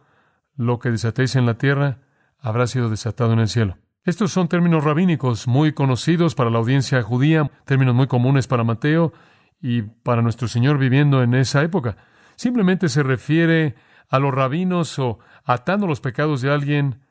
Lo 0.57 0.79
que 0.79 0.91
desatéis 0.91 1.37
en 1.37 1.47
la 1.47 1.55
tierra 1.55 1.99
habrá 2.39 2.67
sido 2.67 2.91
desatado 2.91 3.33
en 3.33 3.41
el 3.41 3.49
cielo. 3.49 3.79
Estos 4.09 4.33
son 4.33 4.49
términos 4.49 4.85
rabínicos 4.85 5.47
muy 5.47 5.75
conocidos 5.75 6.35
para 6.35 6.49
la 6.49 6.57
audiencia 6.57 7.03
judía, 7.03 7.51
términos 7.67 7.95
muy 7.95 8.07
comunes 8.07 8.47
para 8.47 8.65
Mateo 8.65 9.13
y 9.61 9.83
para 9.83 10.23
nuestro 10.23 10.49
Señor 10.49 10.79
viviendo 10.79 11.23
en 11.23 11.35
esa 11.35 11.63
época. 11.63 11.99
Simplemente 12.35 12.89
se 12.89 13.03
refiere 13.03 13.75
a 14.09 14.19
los 14.19 14.33
rabinos 14.33 14.99
o 14.99 15.19
atando 15.45 15.87
los 15.87 16.01
pecados 16.01 16.41
de 16.41 16.51
alguien 16.51 17.03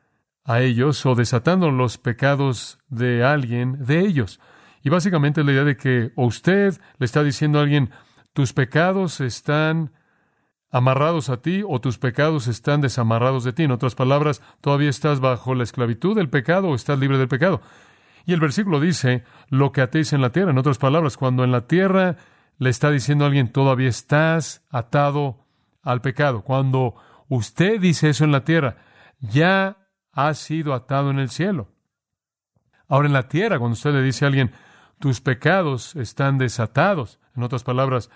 a 0.42 0.58
ellos 0.58 1.06
o 1.06 1.14
desatando 1.14 1.70
los 1.70 1.98
pecados 1.98 2.80
de 2.88 3.22
alguien 3.22 3.84
de 3.84 4.00
ellos. 4.00 4.40
Y 4.82 4.88
básicamente 4.88 5.44
la 5.44 5.52
idea 5.52 5.64
de 5.64 5.76
que 5.76 6.10
o 6.16 6.26
usted 6.26 6.80
le 6.98 7.04
está 7.04 7.22
diciendo 7.22 7.60
a 7.60 7.62
alguien, 7.62 7.90
tus 8.32 8.52
pecados 8.52 9.20
están 9.20 9.92
amarrados 10.70 11.30
a 11.30 11.40
ti 11.40 11.62
o 11.66 11.80
tus 11.80 11.98
pecados 11.98 12.46
están 12.46 12.80
desamarrados 12.80 13.44
de 13.44 13.52
ti. 13.52 13.64
En 13.64 13.70
otras 13.70 13.94
palabras, 13.94 14.42
todavía 14.60 14.90
estás 14.90 15.20
bajo 15.20 15.54
la 15.54 15.64
esclavitud 15.64 16.16
del 16.16 16.28
pecado 16.28 16.68
o 16.68 16.74
estás 16.74 16.98
libre 16.98 17.18
del 17.18 17.28
pecado. 17.28 17.60
Y 18.26 18.34
el 18.34 18.40
versículo 18.40 18.80
dice, 18.80 19.24
lo 19.48 19.72
que 19.72 19.80
atéis 19.80 20.12
en 20.12 20.20
la 20.20 20.30
tierra. 20.30 20.50
En 20.50 20.58
otras 20.58 20.78
palabras, 20.78 21.16
cuando 21.16 21.44
en 21.44 21.52
la 21.52 21.66
tierra 21.66 22.16
le 22.58 22.70
está 22.70 22.90
diciendo 22.90 23.24
a 23.24 23.28
alguien, 23.28 23.50
todavía 23.50 23.88
estás 23.88 24.66
atado 24.70 25.46
al 25.82 26.02
pecado. 26.02 26.42
Cuando 26.42 26.94
usted 27.28 27.80
dice 27.80 28.10
eso 28.10 28.24
en 28.24 28.32
la 28.32 28.44
tierra, 28.44 28.76
ya 29.20 29.78
ha 30.12 30.34
sido 30.34 30.74
atado 30.74 31.10
en 31.10 31.18
el 31.18 31.30
cielo. 31.30 31.68
Ahora 32.88 33.06
en 33.06 33.14
la 33.14 33.28
tierra, 33.28 33.58
cuando 33.58 33.74
usted 33.74 33.92
le 33.92 34.02
dice 34.02 34.24
a 34.24 34.28
alguien, 34.28 34.52
tus 34.98 35.20
pecados 35.20 35.94
están 35.96 36.38
desatados, 36.38 37.20
en 37.36 37.42
otras 37.44 37.62
palabras, 37.62 38.10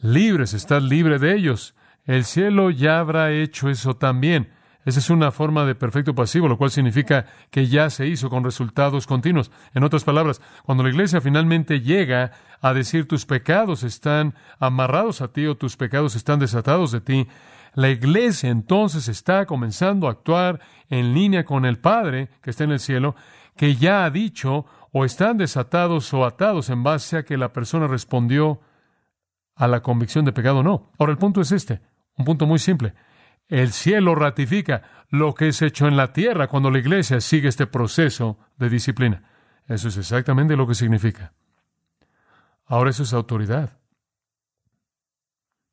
libres, 0.00 0.54
estás 0.54 0.82
libre 0.82 1.18
de 1.18 1.34
ellos. 1.34 1.74
El 2.04 2.24
cielo 2.24 2.70
ya 2.70 3.00
habrá 3.00 3.32
hecho 3.32 3.68
eso 3.68 3.94
también. 3.94 4.50
Esa 4.84 5.00
es 5.00 5.10
una 5.10 5.30
forma 5.32 5.66
de 5.66 5.74
perfecto 5.74 6.14
pasivo, 6.14 6.48
lo 6.48 6.56
cual 6.56 6.70
significa 6.70 7.26
que 7.50 7.66
ya 7.66 7.90
se 7.90 8.06
hizo 8.06 8.30
con 8.30 8.42
resultados 8.42 9.06
continuos. 9.06 9.50
En 9.74 9.84
otras 9.84 10.04
palabras, 10.04 10.40
cuando 10.64 10.82
la 10.82 10.88
iglesia 10.88 11.20
finalmente 11.20 11.80
llega 11.80 12.32
a 12.62 12.72
decir 12.72 13.06
tus 13.06 13.26
pecados 13.26 13.82
están 13.82 14.34
amarrados 14.58 15.20
a 15.20 15.28
ti 15.28 15.46
o 15.46 15.56
tus 15.56 15.76
pecados 15.76 16.16
están 16.16 16.38
desatados 16.38 16.92
de 16.92 17.02
ti, 17.02 17.28
la 17.74 17.90
iglesia 17.90 18.48
entonces 18.48 19.08
está 19.08 19.44
comenzando 19.44 20.08
a 20.08 20.12
actuar 20.12 20.60
en 20.88 21.12
línea 21.12 21.44
con 21.44 21.66
el 21.66 21.78
Padre 21.78 22.30
que 22.40 22.48
está 22.48 22.64
en 22.64 22.72
el 22.72 22.80
cielo, 22.80 23.14
que 23.56 23.76
ya 23.76 24.04
ha 24.04 24.10
dicho 24.10 24.64
o 24.90 25.04
están 25.04 25.36
desatados 25.36 26.14
o 26.14 26.24
atados 26.24 26.70
en 26.70 26.82
base 26.82 27.18
a 27.18 27.24
que 27.24 27.36
la 27.36 27.52
persona 27.52 27.88
respondió 27.88 28.60
a 29.58 29.66
la 29.66 29.82
convicción 29.82 30.24
de 30.24 30.32
pecado 30.32 30.62
no. 30.62 30.92
Ahora 30.98 31.12
el 31.12 31.18
punto 31.18 31.40
es 31.40 31.50
este, 31.52 31.82
un 32.16 32.24
punto 32.24 32.46
muy 32.46 32.60
simple. 32.60 32.94
El 33.48 33.72
cielo 33.72 34.14
ratifica 34.14 34.82
lo 35.10 35.34
que 35.34 35.48
es 35.48 35.60
hecho 35.62 35.88
en 35.88 35.96
la 35.96 36.12
tierra 36.12 36.46
cuando 36.46 36.70
la 36.70 36.78
iglesia 36.78 37.20
sigue 37.20 37.48
este 37.48 37.66
proceso 37.66 38.38
de 38.56 38.70
disciplina. 38.70 39.24
Eso 39.66 39.88
es 39.88 39.96
exactamente 39.96 40.56
lo 40.56 40.66
que 40.66 40.74
significa. 40.74 41.32
Ahora 42.66 42.90
eso 42.90 43.02
es 43.02 43.12
autoridad. 43.12 43.78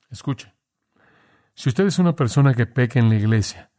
Escuche. 0.10 0.54
Si 1.54 1.70
usted 1.70 1.86
es 1.86 2.00
una 2.00 2.16
persona 2.16 2.54
que 2.54 2.66
peca 2.66 3.00
en 3.00 3.10
la 3.10 3.16
iglesia 3.16 3.70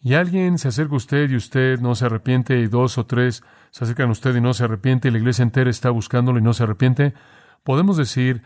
y 0.00 0.14
alguien 0.14 0.58
se 0.58 0.68
acerca 0.68 0.94
a 0.94 0.96
usted 0.96 1.30
y 1.30 1.36
usted 1.36 1.78
no 1.78 1.94
se 1.94 2.06
arrepiente 2.06 2.58
y 2.58 2.66
dos 2.66 2.98
o 2.98 3.06
tres 3.06 3.44
se 3.70 3.84
acercan 3.84 4.08
a 4.08 4.12
usted 4.12 4.34
y 4.34 4.40
no 4.40 4.54
se 4.54 4.64
arrepiente 4.64 5.08
y 5.08 5.10
la 5.12 5.18
iglesia 5.18 5.44
entera 5.44 5.70
está 5.70 5.90
buscándolo 5.90 6.38
y 6.38 6.42
no 6.42 6.52
se 6.52 6.64
arrepiente, 6.64 7.14
podemos 7.62 7.96
decir, 7.96 8.42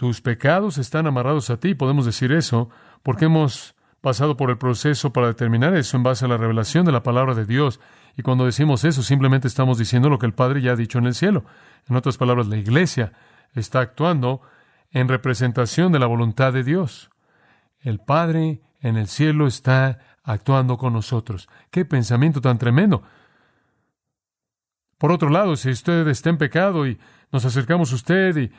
tus 0.00 0.22
pecados 0.22 0.78
están 0.78 1.06
amarrados 1.06 1.50
a 1.50 1.58
ti, 1.58 1.74
podemos 1.74 2.06
decir 2.06 2.32
eso, 2.32 2.70
porque 3.02 3.26
hemos 3.26 3.74
pasado 4.00 4.34
por 4.34 4.48
el 4.48 4.56
proceso 4.56 5.12
para 5.12 5.26
determinar 5.26 5.76
eso 5.76 5.94
en 5.94 6.02
base 6.02 6.24
a 6.24 6.28
la 6.28 6.38
revelación 6.38 6.86
de 6.86 6.92
la 6.92 7.02
palabra 7.02 7.34
de 7.34 7.44
Dios. 7.44 7.80
Y 8.16 8.22
cuando 8.22 8.46
decimos 8.46 8.84
eso, 8.84 9.02
simplemente 9.02 9.46
estamos 9.46 9.76
diciendo 9.76 10.08
lo 10.08 10.18
que 10.18 10.24
el 10.24 10.32
Padre 10.32 10.62
ya 10.62 10.72
ha 10.72 10.76
dicho 10.76 10.96
en 10.96 11.04
el 11.04 11.14
cielo. 11.14 11.44
En 11.86 11.96
otras 11.96 12.16
palabras, 12.16 12.46
la 12.46 12.56
iglesia 12.56 13.12
está 13.54 13.80
actuando 13.80 14.40
en 14.90 15.06
representación 15.06 15.92
de 15.92 15.98
la 15.98 16.06
voluntad 16.06 16.54
de 16.54 16.64
Dios. 16.64 17.10
El 17.82 17.98
Padre 17.98 18.62
en 18.80 18.96
el 18.96 19.06
cielo 19.06 19.46
está 19.46 19.98
actuando 20.24 20.78
con 20.78 20.94
nosotros. 20.94 21.46
Qué 21.70 21.84
pensamiento 21.84 22.40
tan 22.40 22.56
tremendo. 22.56 23.02
Por 24.96 25.12
otro 25.12 25.28
lado, 25.28 25.56
si 25.56 25.68
usted 25.68 26.08
está 26.08 26.30
en 26.30 26.38
pecado 26.38 26.86
y 26.86 26.98
nos 27.32 27.44
acercamos 27.44 27.92
a 27.92 27.96
usted 27.96 28.36
y 28.38 28.50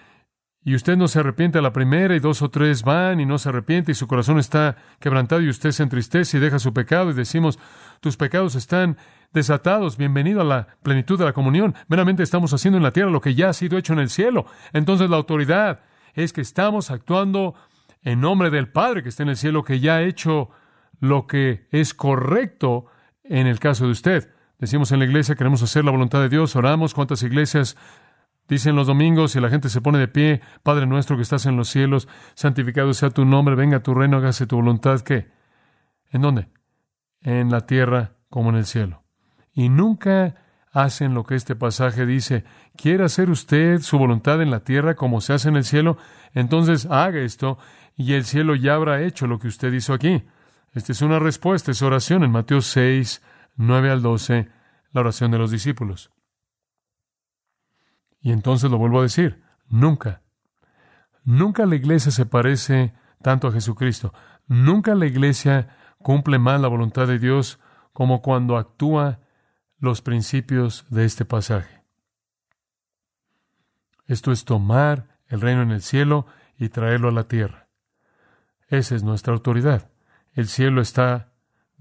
y 0.64 0.76
usted 0.76 0.96
no 0.96 1.08
se 1.08 1.20
arrepiente 1.20 1.58
a 1.58 1.62
la 1.62 1.74
primera 1.74 2.16
y 2.16 2.20
dos 2.20 2.42
o 2.42 2.50
tres 2.50 2.84
van 2.84 3.20
y 3.20 3.26
no 3.26 3.40
se 3.40 3.50
arrepiente 3.50 3.92
y 3.92 3.96
su 3.96 4.08
corazón 4.08 4.38
está 4.38 4.78
quebrantado 5.00 5.42
y 5.42 5.50
usted 5.50 5.72
se 5.72 5.82
entristece 5.84 6.38
y 6.38 6.40
deja 6.40 6.60
su 6.60 6.74
pecado 6.74 7.10
y 7.10 7.14
decimos, 7.14 7.58
tus 8.00 8.16
pecados 8.16 8.56
están 8.56 8.98
desatados, 9.34 9.98
bienvenido 9.98 10.42
a 10.42 10.44
la 10.44 10.68
plenitud 10.84 11.18
de 11.18 11.26
la 11.26 11.34
comunión. 11.34 11.74
Meramente 11.88 12.22
estamos 12.22 12.54
haciendo 12.54 12.78
en 12.78 12.84
la 12.84 12.92
tierra 12.92 13.10
lo 13.10 13.22
que 13.22 13.34
ya 13.34 13.50
ha 13.50 13.54
sido 13.54 13.78
hecho 13.78 13.94
en 13.94 14.00
el 14.00 14.10
cielo. 14.10 14.46
Entonces 14.72 15.10
la 15.10 15.18
autoridad 15.18 15.80
es 16.14 16.32
que 16.32 16.42
estamos 16.42 16.92
actuando 16.92 17.56
en 18.04 18.22
nombre 18.22 18.52
del 18.52 18.70
Padre 18.70 19.02
que 19.02 19.10
está 19.10 19.24
en 19.24 19.30
el 19.30 19.38
cielo, 19.38 19.64
que 19.64 19.80
ya 19.80 19.96
ha 19.96 20.04
hecho 20.04 20.50
lo 21.00 21.26
que 21.26 21.68
es 21.72 21.96
correcto 21.96 22.86
en 23.24 23.48
el 23.48 23.60
caso 23.60 23.86
de 23.86 23.92
usted. 23.92 24.32
Decimos 24.60 24.92
en 24.92 25.00
la 25.00 25.06
iglesia, 25.06 25.34
queremos 25.34 25.64
hacer 25.64 25.84
la 25.84 25.92
voluntad 25.92 26.22
de 26.22 26.30
Dios, 26.30 26.56
oramos, 26.56 26.94
cuántas 26.94 27.24
iglesias 27.24 27.78
Dicen 28.52 28.76
los 28.76 28.88
domingos 28.88 29.34
y 29.38 29.40
la 29.40 29.50
gente 29.50 29.70
se 29.70 29.80
pone 29.80 29.98
de 29.98 30.10
pie, 30.10 30.42
Padre 30.62 30.86
nuestro 30.86 31.16
que 31.16 31.22
estás 31.22 31.46
en 31.46 31.56
los 31.56 31.70
cielos, 31.70 32.10
santificado 32.34 32.94
sea 32.94 33.10
tu 33.10 33.24
nombre, 33.24 33.56
venga 33.56 33.82
tu 33.82 33.94
reino, 33.94 34.18
hágase 34.18 34.46
tu 34.46 34.58
voluntad. 34.58 35.00
¿Qué? 35.00 35.30
¿En 36.12 36.22
dónde? 36.22 36.50
En 37.22 37.50
la 37.50 37.62
tierra 37.62 38.12
como 38.30 38.50
en 38.50 38.58
el 38.58 38.66
cielo. 38.66 39.06
Y 39.54 39.70
nunca 39.70 40.36
hacen 40.74 41.14
lo 41.14 41.24
que 41.24 41.36
este 41.36 41.56
pasaje 41.56 42.06
dice. 42.06 42.44
¿Quiere 42.76 43.06
hacer 43.06 43.30
usted 43.30 43.80
su 43.80 43.98
voluntad 43.98 44.42
en 44.42 44.52
la 44.52 44.66
tierra 44.66 44.96
como 44.96 45.22
se 45.22 45.32
hace 45.32 45.48
en 45.48 45.56
el 45.56 45.64
cielo? 45.64 45.96
Entonces 46.34 46.88
haga 46.88 47.22
esto 47.22 47.58
y 47.96 48.16
el 48.16 48.26
cielo 48.26 48.56
ya 48.56 48.76
habrá 48.76 49.02
hecho 49.02 49.28
lo 49.28 49.40
que 49.40 49.48
usted 49.48 49.72
hizo 49.72 49.94
aquí. 49.94 50.26
Esta 50.74 50.92
es 50.92 51.02
una 51.02 51.20
respuesta, 51.20 51.72
es 51.72 51.82
oración 51.82 52.26
en 52.26 52.32
Mateo 52.32 52.60
6, 52.60 53.22
9 53.56 53.90
al 53.90 54.02
12, 54.02 54.50
la 54.92 55.00
oración 55.00 55.32
de 55.32 55.38
los 55.38 55.52
discípulos. 55.52 56.12
Y 58.22 58.32
entonces 58.32 58.70
lo 58.70 58.78
vuelvo 58.78 59.00
a 59.00 59.04
decir, 59.04 59.44
nunca, 59.68 60.22
nunca 61.24 61.66
la 61.66 61.76
iglesia 61.76 62.12
se 62.12 62.26
parece 62.26 62.94
tanto 63.22 63.48
a 63.48 63.52
Jesucristo. 63.52 64.14
Nunca 64.48 64.96
la 64.96 65.06
iglesia 65.06 65.76
cumple 66.00 66.40
más 66.40 66.62
la 66.62 66.68
voluntad 66.68 67.08
de 67.08 67.20
Dios 67.20 67.60
como 67.94 68.22
cuando 68.22 68.58
actúa 68.58 69.20
los 69.80 70.02
principios 70.02 70.86
de 70.90 71.06
este 71.06 71.26
pasaje. 71.26 71.84
Esto 74.06 74.32
es 74.32 74.46
tomar 74.46 75.18
el 75.28 75.42
reino 75.42 75.62
en 75.62 75.72
el 75.72 75.82
cielo 75.82 76.28
y 76.58 76.70
traerlo 76.70 77.10
a 77.10 77.14
la 77.14 77.28
tierra. 77.28 77.70
Esa 78.68 78.96
es 78.96 79.04
nuestra 79.04 79.34
autoridad. 79.34 79.90
El 80.34 80.48
cielo 80.48 80.82
está 80.82 81.31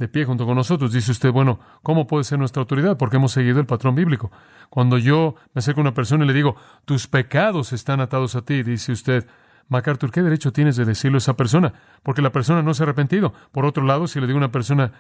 de 0.01 0.09
pie 0.09 0.25
junto 0.25 0.47
con 0.47 0.57
nosotros. 0.57 0.93
Dice 0.93 1.13
usted, 1.13 1.31
bueno, 1.31 1.61
¿cómo 1.83 2.07
puede 2.07 2.25
ser 2.25 2.39
nuestra 2.39 2.63
autoridad? 2.63 2.97
Porque 2.97 3.17
hemos 3.17 3.33
seguido 3.33 3.61
el 3.61 3.67
patrón 3.67 3.95
bíblico. 3.95 4.33
Cuando 4.71 4.97
yo 4.97 5.35
me 5.53 5.59
acerco 5.59 5.81
a 5.81 5.83
una 5.83 5.95
persona 5.95 6.25
y 6.25 6.27
le 6.27 6.33
digo, 6.33 6.57
tus 6.87 7.07
pecados 7.07 7.75
están 7.75 8.01
atados 8.01 8.35
a 8.35 8.43
ti, 8.43 8.63
dice 8.63 8.93
usted, 8.93 9.27
MacArthur, 9.69 10.11
¿qué 10.11 10.23
derecho 10.23 10.53
tienes 10.53 10.77
de 10.77 10.87
decirlo 10.87 11.17
a 11.17 11.19
esa 11.19 11.37
persona? 11.37 11.75
Porque 12.03 12.23
la 12.23 12.33
persona 12.33 12.63
no 12.63 12.73
se 12.73 12.83
ha 12.83 12.85
arrepentido. 12.85 13.35
Por 13.53 13.67
otro 13.67 13.85
lado, 13.85 14.07
si 14.07 14.21
le 14.21 14.27
digo 14.27 14.39
a 14.39 14.41
una 14.41 14.51
persona, 14.51 14.93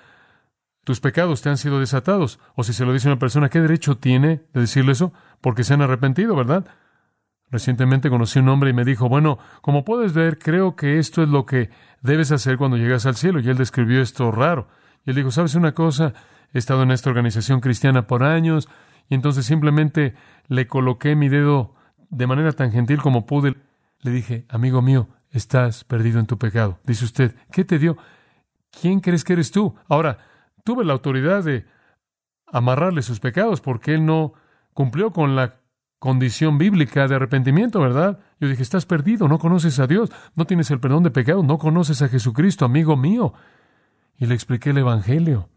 tus 0.84 1.00
pecados 1.00 1.40
te 1.40 1.48
han 1.48 1.56
sido 1.56 1.80
desatados, 1.80 2.38
o 2.54 2.62
si 2.62 2.74
se 2.74 2.84
lo 2.84 2.92
dice 2.92 3.08
a 3.08 3.12
una 3.12 3.18
persona, 3.18 3.48
¿qué 3.48 3.60
derecho 3.62 3.96
tiene 3.96 4.42
de 4.52 4.60
decirle 4.60 4.92
eso? 4.92 5.14
Porque 5.40 5.64
se 5.64 5.72
han 5.72 5.80
arrepentido, 5.80 6.36
¿verdad? 6.36 6.66
Recientemente 7.50 8.10
conocí 8.10 8.38
un 8.38 8.50
hombre 8.50 8.68
y 8.68 8.74
me 8.74 8.84
dijo, 8.84 9.08
bueno, 9.08 9.38
como 9.62 9.82
puedes 9.82 10.12
ver, 10.12 10.38
creo 10.38 10.76
que 10.76 10.98
esto 10.98 11.22
es 11.22 11.30
lo 11.30 11.46
que 11.46 11.70
debes 12.02 12.32
hacer 12.32 12.58
cuando 12.58 12.76
llegas 12.76 13.06
al 13.06 13.16
cielo. 13.16 13.40
Y 13.40 13.48
él 13.48 13.56
describió 13.56 14.02
esto 14.02 14.30
raro. 14.30 14.68
Y 15.04 15.10
él 15.10 15.16
dijo, 15.16 15.30
¿sabes 15.30 15.54
una 15.54 15.72
cosa? 15.72 16.12
He 16.52 16.58
estado 16.58 16.82
en 16.82 16.90
esta 16.90 17.10
organización 17.10 17.60
cristiana 17.60 18.06
por 18.06 18.24
años 18.24 18.68
y 19.08 19.14
entonces 19.14 19.46
simplemente 19.46 20.14
le 20.48 20.66
coloqué 20.66 21.16
mi 21.16 21.28
dedo 21.28 21.74
de 22.10 22.26
manera 22.26 22.52
tan 22.52 22.72
gentil 22.72 23.00
como 23.00 23.26
pude. 23.26 23.56
Le 24.00 24.10
dije, 24.10 24.46
amigo 24.48 24.82
mío, 24.82 25.08
estás 25.30 25.84
perdido 25.84 26.18
en 26.20 26.26
tu 26.26 26.38
pecado. 26.38 26.78
Dice 26.84 27.04
usted, 27.04 27.34
¿qué 27.52 27.64
te 27.64 27.78
dio? 27.78 27.96
¿Quién 28.80 29.00
crees 29.00 29.24
que 29.24 29.34
eres 29.34 29.50
tú? 29.50 29.74
Ahora, 29.88 30.18
tuve 30.64 30.84
la 30.84 30.92
autoridad 30.92 31.44
de 31.44 31.66
amarrarle 32.46 33.02
sus 33.02 33.20
pecados 33.20 33.60
porque 33.60 33.94
él 33.94 34.04
no 34.04 34.32
cumplió 34.74 35.12
con 35.12 35.36
la 35.36 35.60
condición 35.98 36.56
bíblica 36.56 37.06
de 37.06 37.16
arrepentimiento, 37.16 37.80
¿verdad? 37.80 38.20
Yo 38.40 38.48
dije, 38.48 38.62
estás 38.62 38.86
perdido, 38.86 39.28
no 39.28 39.38
conoces 39.38 39.78
a 39.80 39.86
Dios, 39.86 40.10
no 40.34 40.46
tienes 40.46 40.70
el 40.70 40.80
perdón 40.80 41.02
de 41.02 41.10
pecado, 41.10 41.42
no 41.42 41.58
conoces 41.58 42.00
a 42.00 42.08
Jesucristo, 42.08 42.64
amigo 42.64 42.96
mío 42.96 43.34
y 44.20 44.26
le 44.26 44.34
expliqué 44.34 44.70
el 44.70 44.78
Evangelio. 44.78 45.48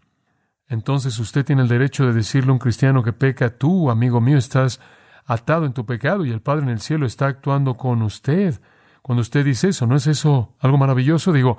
entonces 0.70 1.20
usted 1.20 1.46
tiene 1.46 1.62
el 1.62 1.68
derecho 1.68 2.08
de 2.08 2.14
decirle 2.14 2.50
a 2.50 2.54
un 2.54 2.60
cristiano 2.60 3.04
que 3.04 3.14
peca, 3.14 3.52
tú, 3.52 3.92
amigo 3.92 4.22
mío, 4.22 4.38
estás 4.38 4.80
atado 5.26 5.66
en 5.66 5.74
tu 5.74 5.86
pecado 5.86 6.26
y 6.26 6.32
el 6.32 6.42
Padre 6.42 6.64
en 6.64 6.70
el 6.70 6.80
cielo 6.80 7.06
está 7.06 7.28
actuando 7.28 7.76
con 7.76 8.02
usted. 8.02 8.60
Cuando 9.02 9.22
usted 9.22 9.46
dice 9.46 9.68
eso, 9.68 9.86
¿no 9.86 9.98
es 9.98 10.08
eso 10.08 10.56
algo 10.60 10.78
maravilloso? 10.78 11.34
Digo, 11.34 11.58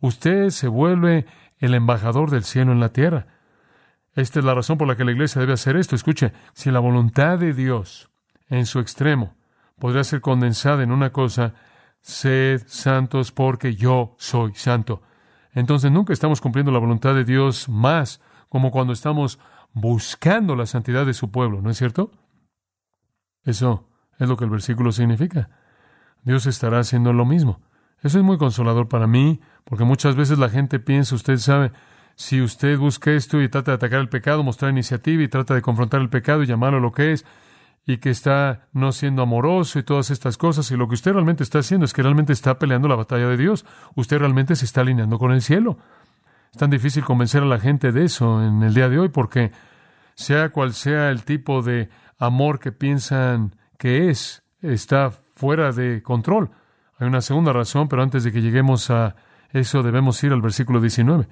usted 0.00 0.48
se 0.48 0.68
vuelve 0.68 1.26
el 1.58 1.74
embajador 1.74 2.30
del 2.30 2.44
cielo 2.44 2.72
en 2.72 2.80
la 2.80 2.88
tierra. 2.88 3.26
Esta 4.14 4.38
es 4.38 4.44
la 4.44 4.54
razón 4.54 4.78
por 4.78 4.88
la 4.88 4.96
que 4.96 5.04
la 5.04 5.12
iglesia 5.12 5.40
debe 5.40 5.52
hacer 5.52 5.76
esto. 5.76 5.94
Escuche, 5.94 6.32
si 6.54 6.70
la 6.70 6.80
voluntad 6.80 7.38
de 7.38 7.52
Dios 7.52 8.10
en 8.48 8.64
su 8.64 8.80
extremo 8.80 9.36
podría 9.78 10.02
ser 10.02 10.22
condensada 10.22 10.82
en 10.82 10.92
una 10.92 11.12
cosa, 11.12 11.54
sed 12.00 12.62
santos 12.66 13.32
porque 13.32 13.76
yo 13.76 14.16
soy 14.18 14.54
santo. 14.54 15.02
Entonces 15.58 15.90
nunca 15.90 16.12
estamos 16.12 16.40
cumpliendo 16.40 16.70
la 16.70 16.78
voluntad 16.78 17.16
de 17.16 17.24
Dios 17.24 17.68
más 17.68 18.20
como 18.48 18.70
cuando 18.70 18.92
estamos 18.92 19.40
buscando 19.72 20.54
la 20.54 20.66
santidad 20.66 21.04
de 21.04 21.14
su 21.14 21.32
pueblo, 21.32 21.60
¿no 21.60 21.68
es 21.68 21.76
cierto? 21.76 22.12
Eso 23.42 23.88
es 24.20 24.28
lo 24.28 24.36
que 24.36 24.44
el 24.44 24.50
versículo 24.50 24.92
significa. 24.92 25.50
Dios 26.22 26.46
estará 26.46 26.78
haciendo 26.78 27.12
lo 27.12 27.24
mismo. 27.24 27.60
Eso 28.04 28.18
es 28.18 28.24
muy 28.24 28.38
consolador 28.38 28.88
para 28.88 29.08
mí, 29.08 29.40
porque 29.64 29.82
muchas 29.82 30.14
veces 30.14 30.38
la 30.38 30.48
gente 30.48 30.78
piensa, 30.78 31.16
usted 31.16 31.38
sabe, 31.38 31.72
si 32.14 32.40
usted 32.40 32.78
busca 32.78 33.10
esto 33.10 33.42
y 33.42 33.48
trata 33.48 33.72
de 33.72 33.76
atacar 33.76 33.98
el 33.98 34.08
pecado, 34.08 34.44
mostrar 34.44 34.70
iniciativa 34.70 35.24
y 35.24 35.28
trata 35.28 35.54
de 35.54 35.62
confrontar 35.62 36.00
el 36.00 36.08
pecado 36.08 36.44
y 36.44 36.46
llamarlo 36.46 36.78
lo 36.78 36.92
que 36.92 37.10
es, 37.10 37.26
y 37.88 37.96
que 37.96 38.10
está 38.10 38.68
no 38.74 38.92
siendo 38.92 39.22
amoroso 39.22 39.78
y 39.78 39.82
todas 39.82 40.10
estas 40.10 40.36
cosas, 40.36 40.70
y 40.70 40.76
lo 40.76 40.88
que 40.88 40.94
usted 40.94 41.14
realmente 41.14 41.42
está 41.42 41.60
haciendo 41.60 41.86
es 41.86 41.94
que 41.94 42.02
realmente 42.02 42.34
está 42.34 42.58
peleando 42.58 42.86
la 42.86 42.96
batalla 42.96 43.26
de 43.28 43.38
Dios. 43.38 43.64
Usted 43.94 44.18
realmente 44.18 44.56
se 44.56 44.66
está 44.66 44.82
alineando 44.82 45.18
con 45.18 45.32
el 45.32 45.40
cielo. 45.40 45.78
Es 46.52 46.58
tan 46.58 46.68
difícil 46.68 47.02
convencer 47.02 47.42
a 47.42 47.46
la 47.46 47.58
gente 47.58 47.90
de 47.90 48.04
eso 48.04 48.44
en 48.44 48.62
el 48.62 48.74
día 48.74 48.90
de 48.90 48.98
hoy 48.98 49.08
porque 49.08 49.52
sea 50.14 50.50
cual 50.50 50.74
sea 50.74 51.08
el 51.08 51.24
tipo 51.24 51.62
de 51.62 51.88
amor 52.18 52.60
que 52.60 52.72
piensan 52.72 53.56
que 53.78 54.10
es, 54.10 54.42
está 54.60 55.10
fuera 55.10 55.72
de 55.72 56.02
control. 56.02 56.50
Hay 56.98 57.08
una 57.08 57.22
segunda 57.22 57.54
razón, 57.54 57.88
pero 57.88 58.02
antes 58.02 58.22
de 58.22 58.32
que 58.32 58.42
lleguemos 58.42 58.90
a 58.90 59.16
eso 59.54 59.82
debemos 59.82 60.22
ir 60.22 60.34
al 60.34 60.42
versículo 60.42 60.82
19. 60.82 61.26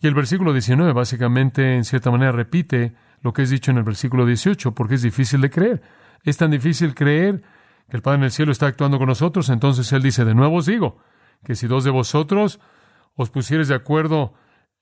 Y 0.00 0.08
el 0.08 0.14
versículo 0.14 0.52
19 0.52 0.92
básicamente, 0.92 1.76
en 1.76 1.84
cierta 1.84 2.10
manera, 2.10 2.32
repite 2.32 2.92
lo 3.26 3.32
que 3.32 3.42
es 3.42 3.50
dicho 3.50 3.72
en 3.72 3.78
el 3.78 3.82
versículo 3.82 4.24
18, 4.24 4.72
porque 4.72 4.94
es 4.94 5.02
difícil 5.02 5.40
de 5.40 5.50
creer. 5.50 5.82
Es 6.22 6.36
tan 6.36 6.52
difícil 6.52 6.94
creer 6.94 7.42
que 7.90 7.96
el 7.96 8.00
Padre 8.00 8.18
en 8.18 8.22
el 8.22 8.30
cielo 8.30 8.52
está 8.52 8.68
actuando 8.68 8.98
con 8.98 9.08
nosotros, 9.08 9.48
entonces 9.48 9.92
Él 9.92 10.00
dice, 10.00 10.24
de 10.24 10.32
nuevo 10.32 10.58
os 10.58 10.66
digo, 10.66 10.98
que 11.42 11.56
si 11.56 11.66
dos 11.66 11.82
de 11.82 11.90
vosotros 11.90 12.60
os 13.16 13.30
pusieres 13.30 13.66
de 13.66 13.74
acuerdo 13.74 14.34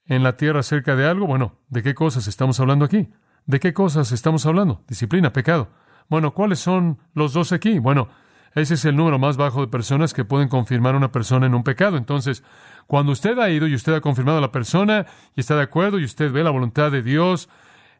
en 0.04 0.22
la 0.22 0.36
tierra 0.36 0.60
acerca 0.60 0.94
de 0.94 1.08
algo, 1.08 1.26
bueno, 1.26 1.58
¿de 1.70 1.82
qué 1.82 1.94
cosas 1.94 2.26
estamos 2.26 2.60
hablando 2.60 2.84
aquí? 2.84 3.08
¿De 3.46 3.60
qué 3.60 3.72
cosas 3.72 4.12
estamos 4.12 4.44
hablando? 4.44 4.84
Disciplina, 4.88 5.32
pecado. 5.32 5.70
Bueno, 6.10 6.34
¿cuáles 6.34 6.58
son 6.58 6.98
los 7.14 7.32
dos 7.32 7.50
aquí? 7.50 7.78
Bueno, 7.78 8.08
ese 8.54 8.74
es 8.74 8.84
el 8.84 8.94
número 8.94 9.18
más 9.18 9.38
bajo 9.38 9.62
de 9.62 9.68
personas 9.68 10.12
que 10.12 10.26
pueden 10.26 10.48
confirmar 10.48 10.92
a 10.92 10.98
una 10.98 11.12
persona 11.12 11.46
en 11.46 11.54
un 11.54 11.64
pecado. 11.64 11.96
Entonces, 11.96 12.44
cuando 12.86 13.12
usted 13.12 13.38
ha 13.38 13.48
ido 13.48 13.66
y 13.66 13.74
usted 13.74 13.94
ha 13.94 14.02
confirmado 14.02 14.36
a 14.36 14.42
la 14.42 14.52
persona 14.52 15.06
y 15.34 15.40
está 15.40 15.56
de 15.56 15.62
acuerdo 15.62 15.98
y 15.98 16.04
usted 16.04 16.30
ve 16.30 16.44
la 16.44 16.50
voluntad 16.50 16.92
de 16.92 17.00
Dios, 17.00 17.48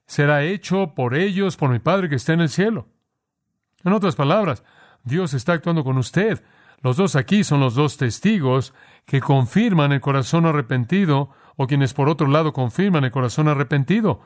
será 0.07 0.43
hecho 0.43 0.95
por 0.95 1.15
ellos, 1.15 1.57
por 1.57 1.71
mi 1.71 1.79
Padre 1.79 2.09
que 2.09 2.17
está 2.17 2.33
en 2.33 2.41
el 2.41 2.49
cielo. 2.49 2.89
En 3.85 3.93
otras 3.93 4.17
palabras, 4.17 4.65
Dios 5.03 5.35
está 5.35 5.53
actuando 5.55 5.85
con 5.85 5.99
usted. 5.99 6.43
Los 6.83 6.97
dos 6.97 7.17
aquí 7.17 7.45
son 7.45 7.61
los 7.61 7.75
dos 7.75 7.97
testigos 7.97 8.75
que 9.07 9.21
confirman 9.21 9.93
el 9.93 10.01
corazón 10.01 10.47
arrepentido 10.47 11.31
o 11.57 11.67
quienes 11.67 11.95
por 11.95 12.09
otro 12.09 12.27
lado 12.27 12.53
confirman 12.53 13.05
el 13.05 13.11
corazón 13.11 13.49
arrepentido. 13.49 14.21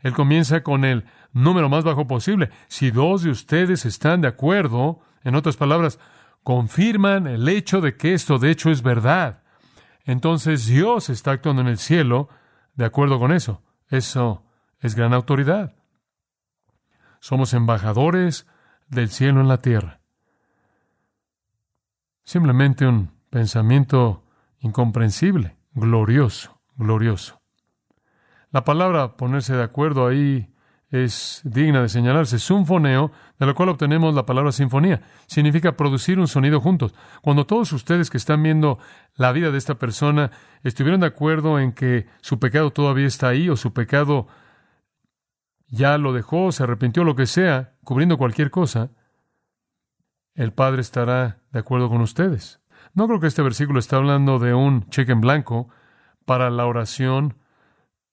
Él 0.00 0.12
comienza 0.12 0.62
con 0.62 0.84
el 0.84 1.04
número 1.32 1.68
más 1.68 1.82
bajo 1.82 2.06
posible. 2.06 2.50
Si 2.68 2.90
dos 2.90 3.22
de 3.22 3.30
ustedes 3.30 3.86
están 3.86 4.20
de 4.20 4.28
acuerdo, 4.28 5.00
en 5.22 5.34
otras 5.34 5.56
palabras, 5.56 5.98
confirman 6.42 7.26
el 7.26 7.48
hecho 7.48 7.80
de 7.80 7.96
que 7.96 8.12
esto 8.12 8.38
de 8.38 8.50
hecho 8.50 8.70
es 8.70 8.82
verdad. 8.82 9.42
Entonces 10.04 10.66
Dios 10.66 11.08
está 11.08 11.32
actuando 11.32 11.62
en 11.62 11.68
el 11.68 11.78
cielo 11.78 12.28
de 12.74 12.84
acuerdo 12.84 13.18
con 13.18 13.32
eso. 13.32 13.62
Eso 13.88 14.44
es 14.84 14.94
gran 14.94 15.14
autoridad. 15.14 15.74
Somos 17.18 17.54
embajadores 17.54 18.46
del 18.86 19.08
cielo 19.08 19.40
en 19.40 19.48
la 19.48 19.62
tierra. 19.62 20.00
Simplemente 22.22 22.86
un 22.86 23.10
pensamiento 23.30 24.24
incomprensible, 24.58 25.56
glorioso, 25.72 26.60
glorioso. 26.76 27.40
La 28.50 28.64
palabra 28.64 29.16
ponerse 29.16 29.56
de 29.56 29.62
acuerdo 29.62 30.06
ahí 30.06 30.54
es 30.90 31.40
digna 31.44 31.80
de 31.80 31.88
señalarse. 31.88 32.38
Sinfoneo, 32.38 33.10
de 33.38 33.46
lo 33.46 33.54
cual 33.54 33.70
obtenemos 33.70 34.14
la 34.14 34.26
palabra 34.26 34.52
sinfonía. 34.52 35.00
Significa 35.26 35.78
producir 35.78 36.18
un 36.18 36.28
sonido 36.28 36.60
juntos. 36.60 36.94
Cuando 37.22 37.46
todos 37.46 37.72
ustedes 37.72 38.10
que 38.10 38.18
están 38.18 38.42
viendo 38.42 38.78
la 39.14 39.32
vida 39.32 39.50
de 39.50 39.56
esta 39.56 39.76
persona 39.76 40.30
estuvieron 40.62 41.00
de 41.00 41.06
acuerdo 41.06 41.58
en 41.58 41.72
que 41.72 42.06
su 42.20 42.38
pecado 42.38 42.70
todavía 42.70 43.06
está 43.06 43.28
ahí 43.28 43.48
o 43.48 43.56
su 43.56 43.72
pecado 43.72 44.28
ya 45.74 45.98
lo 45.98 46.12
dejó, 46.12 46.52
se 46.52 46.62
arrepintió, 46.62 47.04
lo 47.04 47.16
que 47.16 47.26
sea, 47.26 47.74
cubriendo 47.82 48.16
cualquier 48.16 48.50
cosa, 48.50 48.90
el 50.34 50.52
Padre 50.52 50.80
estará 50.80 51.40
de 51.52 51.58
acuerdo 51.58 51.88
con 51.88 52.00
ustedes. 52.00 52.60
No 52.94 53.06
creo 53.06 53.20
que 53.20 53.26
este 53.26 53.42
versículo 53.42 53.78
está 53.78 53.96
hablando 53.96 54.38
de 54.38 54.54
un 54.54 54.88
cheque 54.88 55.12
en 55.12 55.20
blanco 55.20 55.68
para 56.24 56.50
la 56.50 56.66
oración 56.66 57.38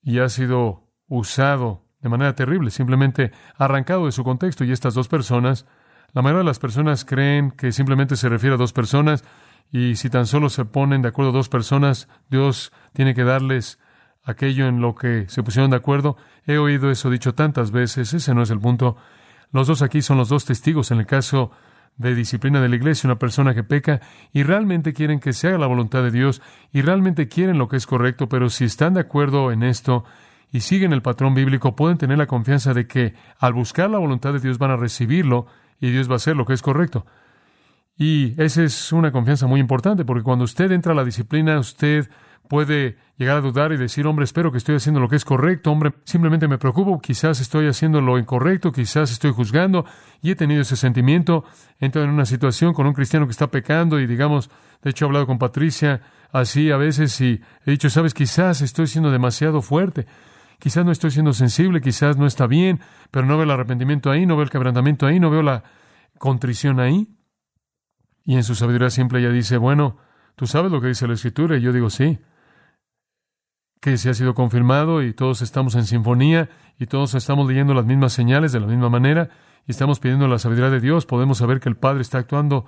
y 0.01 0.19
ha 0.19 0.29
sido 0.29 0.87
usado 1.07 1.85
de 1.99 2.09
manera 2.09 2.33
terrible, 2.33 2.71
simplemente 2.71 3.31
arrancado 3.57 4.07
de 4.07 4.11
su 4.11 4.23
contexto. 4.23 4.63
Y 4.63 4.71
estas 4.71 4.95
dos 4.95 5.07
personas, 5.07 5.67
la 6.13 6.23
mayoría 6.23 6.39
de 6.39 6.45
las 6.45 6.59
personas 6.59 7.05
creen 7.05 7.51
que 7.51 7.71
simplemente 7.71 8.15
se 8.15 8.27
refiere 8.27 8.55
a 8.55 8.57
dos 8.57 8.73
personas 8.73 9.23
y 9.71 9.95
si 9.95 10.09
tan 10.09 10.25
solo 10.25 10.49
se 10.49 10.65
ponen 10.65 11.03
de 11.03 11.09
acuerdo 11.09 11.31
dos 11.31 11.47
personas, 11.47 12.09
Dios 12.29 12.73
tiene 12.93 13.13
que 13.13 13.23
darles 13.23 13.79
aquello 14.23 14.67
en 14.67 14.81
lo 14.81 14.95
que 14.95 15.25
se 15.27 15.43
pusieron 15.43 15.71
de 15.71 15.77
acuerdo. 15.77 16.17
He 16.45 16.57
oído 16.57 16.91
eso 16.91 17.09
dicho 17.09 17.33
tantas 17.33 17.71
veces, 17.71 18.13
ese 18.13 18.33
no 18.33 18.41
es 18.41 18.49
el 18.49 18.59
punto. 18.59 18.97
Los 19.51 19.67
dos 19.67 19.81
aquí 19.81 20.01
son 20.01 20.17
los 20.17 20.29
dos 20.29 20.45
testigos 20.45 20.91
en 20.91 20.99
el 20.99 21.05
caso 21.05 21.51
de 21.97 22.15
disciplina 22.15 22.61
de 22.61 22.69
la 22.69 22.75
iglesia, 22.75 23.07
una 23.07 23.19
persona 23.19 23.53
que 23.53 23.63
peca 23.63 24.01
y 24.31 24.43
realmente 24.43 24.93
quieren 24.93 25.19
que 25.19 25.33
se 25.33 25.49
haga 25.49 25.57
la 25.57 25.67
voluntad 25.67 26.03
de 26.03 26.11
Dios 26.11 26.41
y 26.71 26.81
realmente 26.81 27.27
quieren 27.27 27.57
lo 27.57 27.67
que 27.67 27.77
es 27.77 27.85
correcto, 27.85 28.29
pero 28.29 28.49
si 28.49 28.63
están 28.65 28.93
de 28.93 29.01
acuerdo 29.01 29.51
en 29.51 29.63
esto 29.63 30.05
y 30.51 30.61
siguen 30.61 30.93
el 30.93 31.01
patrón 31.01 31.33
bíblico, 31.33 31.75
pueden 31.75 31.97
tener 31.97 32.17
la 32.17 32.27
confianza 32.27 32.73
de 32.73 32.87
que 32.87 33.13
al 33.39 33.53
buscar 33.53 33.89
la 33.89 33.99
voluntad 33.99 34.33
de 34.33 34.39
Dios 34.39 34.57
van 34.57 34.71
a 34.71 34.77
recibirlo 34.77 35.47
y 35.79 35.91
Dios 35.91 36.09
va 36.09 36.13
a 36.13 36.15
hacer 36.17 36.35
lo 36.35 36.45
que 36.45 36.53
es 36.53 36.61
correcto. 36.61 37.05
Y 37.97 38.41
esa 38.41 38.63
es 38.63 38.91
una 38.91 39.11
confianza 39.11 39.47
muy 39.47 39.59
importante, 39.59 40.05
porque 40.05 40.23
cuando 40.23 40.45
usted 40.45 40.71
entra 40.71 40.93
a 40.93 40.95
la 40.95 41.03
disciplina, 41.03 41.59
usted 41.59 42.09
puede 42.47 42.97
llegar 43.17 43.37
a 43.37 43.41
dudar 43.41 43.71
y 43.71 43.77
decir, 43.77 44.07
hombre, 44.07 44.25
espero 44.25 44.51
que 44.51 44.57
estoy 44.57 44.75
haciendo 44.75 44.99
lo 44.99 45.07
que 45.07 45.15
es 45.15 45.23
correcto, 45.23 45.71
hombre, 45.71 45.93
simplemente 46.03 46.47
me 46.47 46.57
preocupo, 46.57 46.99
quizás 46.99 47.39
estoy 47.39 47.67
haciendo 47.67 48.01
lo 48.01 48.17
incorrecto, 48.17 48.71
quizás 48.71 49.11
estoy 49.11 49.31
juzgando, 49.31 49.85
y 50.21 50.31
he 50.31 50.35
tenido 50.35 50.61
ese 50.61 50.75
sentimiento, 50.75 51.45
he 51.79 51.85
entrado 51.85 52.07
en 52.07 52.13
una 52.13 52.25
situación 52.25 52.73
con 52.73 52.87
un 52.87 52.93
cristiano 52.93 53.27
que 53.27 53.31
está 53.31 53.47
pecando 53.47 53.99
y 53.99 54.07
digamos, 54.07 54.49
de 54.81 54.89
hecho 54.89 55.05
he 55.05 55.07
hablado 55.07 55.27
con 55.27 55.37
Patricia 55.37 56.01
así 56.31 56.71
a 56.71 56.77
veces 56.77 57.21
y 57.21 57.41
he 57.65 57.71
dicho, 57.71 57.89
sabes, 57.89 58.13
quizás 58.13 58.61
estoy 58.61 58.87
siendo 58.87 59.11
demasiado 59.11 59.61
fuerte, 59.61 60.07
quizás 60.59 60.83
no 60.83 60.91
estoy 60.91 61.11
siendo 61.11 61.33
sensible, 61.33 61.79
quizás 61.79 62.17
no 62.17 62.25
está 62.25 62.47
bien, 62.47 62.79
pero 63.11 63.25
no 63.25 63.35
veo 63.35 63.43
el 63.43 63.51
arrepentimiento 63.51 64.09
ahí, 64.09 64.25
no 64.25 64.35
veo 64.35 64.43
el 64.43 64.49
quebrantamiento 64.49 65.05
ahí, 65.05 65.19
no 65.19 65.29
veo 65.29 65.43
la 65.43 65.63
contrición 66.17 66.79
ahí. 66.79 67.07
Y 68.23 68.35
en 68.35 68.43
su 68.43 68.55
sabiduría 68.55 68.89
simple 68.89 69.19
ella 69.19 69.31
dice, 69.31 69.57
bueno, 69.57 69.97
tú 70.35 70.47
sabes 70.47 70.71
lo 70.71 70.81
que 70.81 70.87
dice 70.87 71.07
la 71.07 71.13
Escritura, 71.13 71.57
y 71.57 71.61
yo 71.61 71.71
digo, 71.71 71.89
sí 71.89 72.19
que 73.81 73.97
se 73.97 74.09
ha 74.09 74.13
sido 74.13 74.35
confirmado 74.35 75.01
y 75.01 75.11
todos 75.11 75.41
estamos 75.41 75.75
en 75.75 75.85
sinfonía 75.85 76.49
y 76.79 76.85
todos 76.85 77.15
estamos 77.15 77.47
leyendo 77.47 77.73
las 77.73 77.83
mismas 77.83 78.13
señales 78.13 78.51
de 78.51 78.59
la 78.59 78.67
misma 78.67 78.89
manera 78.89 79.29
y 79.67 79.71
estamos 79.71 79.99
pidiendo 79.99 80.27
la 80.27 80.37
sabiduría 80.37 80.69
de 80.69 80.79
Dios, 80.79 81.07
podemos 81.07 81.39
saber 81.39 81.59
que 81.59 81.67
el 81.67 81.75
Padre 81.75 82.01
está 82.01 82.19
actuando 82.19 82.65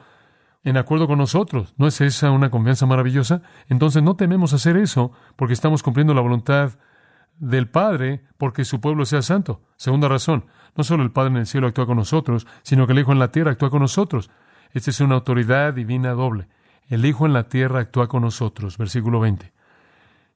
en 0.64 0.76
acuerdo 0.76 1.08
con 1.08 1.20
nosotros. 1.20 1.76
¿No 1.78 1.88
es 1.88 2.02
esa 2.02 2.32
una 2.32 2.50
confianza 2.50 2.88
maravillosa? 2.88 3.44
Entonces 3.70 4.02
no 4.02 4.16
tememos 4.16 4.54
hacer 4.54 4.76
eso 4.76 5.12
porque 5.36 5.54
estamos 5.54 5.84
cumpliendo 5.84 6.16
la 6.16 6.22
voluntad 6.22 6.80
del 7.38 7.70
Padre 7.70 8.24
porque 8.38 8.66
su 8.66 8.82
pueblo 8.82 9.06
sea 9.06 9.22
santo. 9.22 9.62
Segunda 9.78 10.08
razón, 10.08 10.46
no 10.76 10.84
solo 10.84 11.04
el 11.04 11.12
Padre 11.12 11.32
en 11.32 11.38
el 11.38 11.48
cielo 11.48 11.68
actúa 11.68 11.86
con 11.86 11.98
nosotros, 11.98 12.48
sino 12.64 12.88
que 12.88 12.94
el 12.94 13.00
Hijo 13.00 13.12
en 13.12 13.20
la 13.20 13.32
tierra 13.32 13.52
actúa 13.52 13.70
con 13.70 13.82
nosotros. 13.82 14.32
Esta 14.72 14.90
es 14.90 15.00
una 15.00 15.16
autoridad 15.16 15.76
divina 15.76 16.14
doble. 16.14 16.48
El 16.88 17.06
Hijo 17.06 17.28
en 17.28 17.34
la 17.34 17.50
tierra 17.50 17.82
actúa 17.82 18.08
con 18.08 18.24
nosotros. 18.24 18.80
Versículo 18.80 19.20
20. 19.20 19.54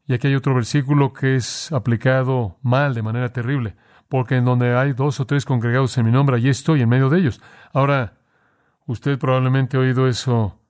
Y 0.07 0.13
aquí 0.13 0.27
hay 0.27 0.35
otro 0.35 0.55
versículo 0.55 1.11
que 1.11 1.35
es 1.35 1.71
aplicado 1.71 2.57
mal, 2.61 2.93
de 2.93 3.01
manera 3.01 3.29
terrible, 3.29 3.75
porque 4.07 4.37
en 4.37 4.45
donde 4.45 4.75
hay 4.75 4.93
dos 4.93 5.19
o 5.19 5.25
tres 5.25 5.43
congregados 5.43 5.97
en 5.97 6.05
mi 6.05 6.11
nombre, 6.11 6.37
allí 6.37 6.49
estoy 6.49 6.81
en 6.81 6.89
medio 6.89 7.09
de 7.09 7.19
ellos. 7.19 7.41
Ahora, 7.73 8.13
usted 8.85 9.19
probablemente 9.19 9.75
ha 9.75 9.81
oído 9.81 10.07
eso 10.07 10.61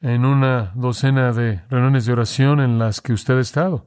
en 0.00 0.24
una 0.24 0.72
docena 0.74 1.32
de 1.32 1.60
reuniones 1.68 2.06
de 2.06 2.12
oración 2.12 2.60
en 2.60 2.78
las 2.78 3.02
que 3.02 3.12
usted 3.12 3.36
ha 3.36 3.40
estado. 3.40 3.86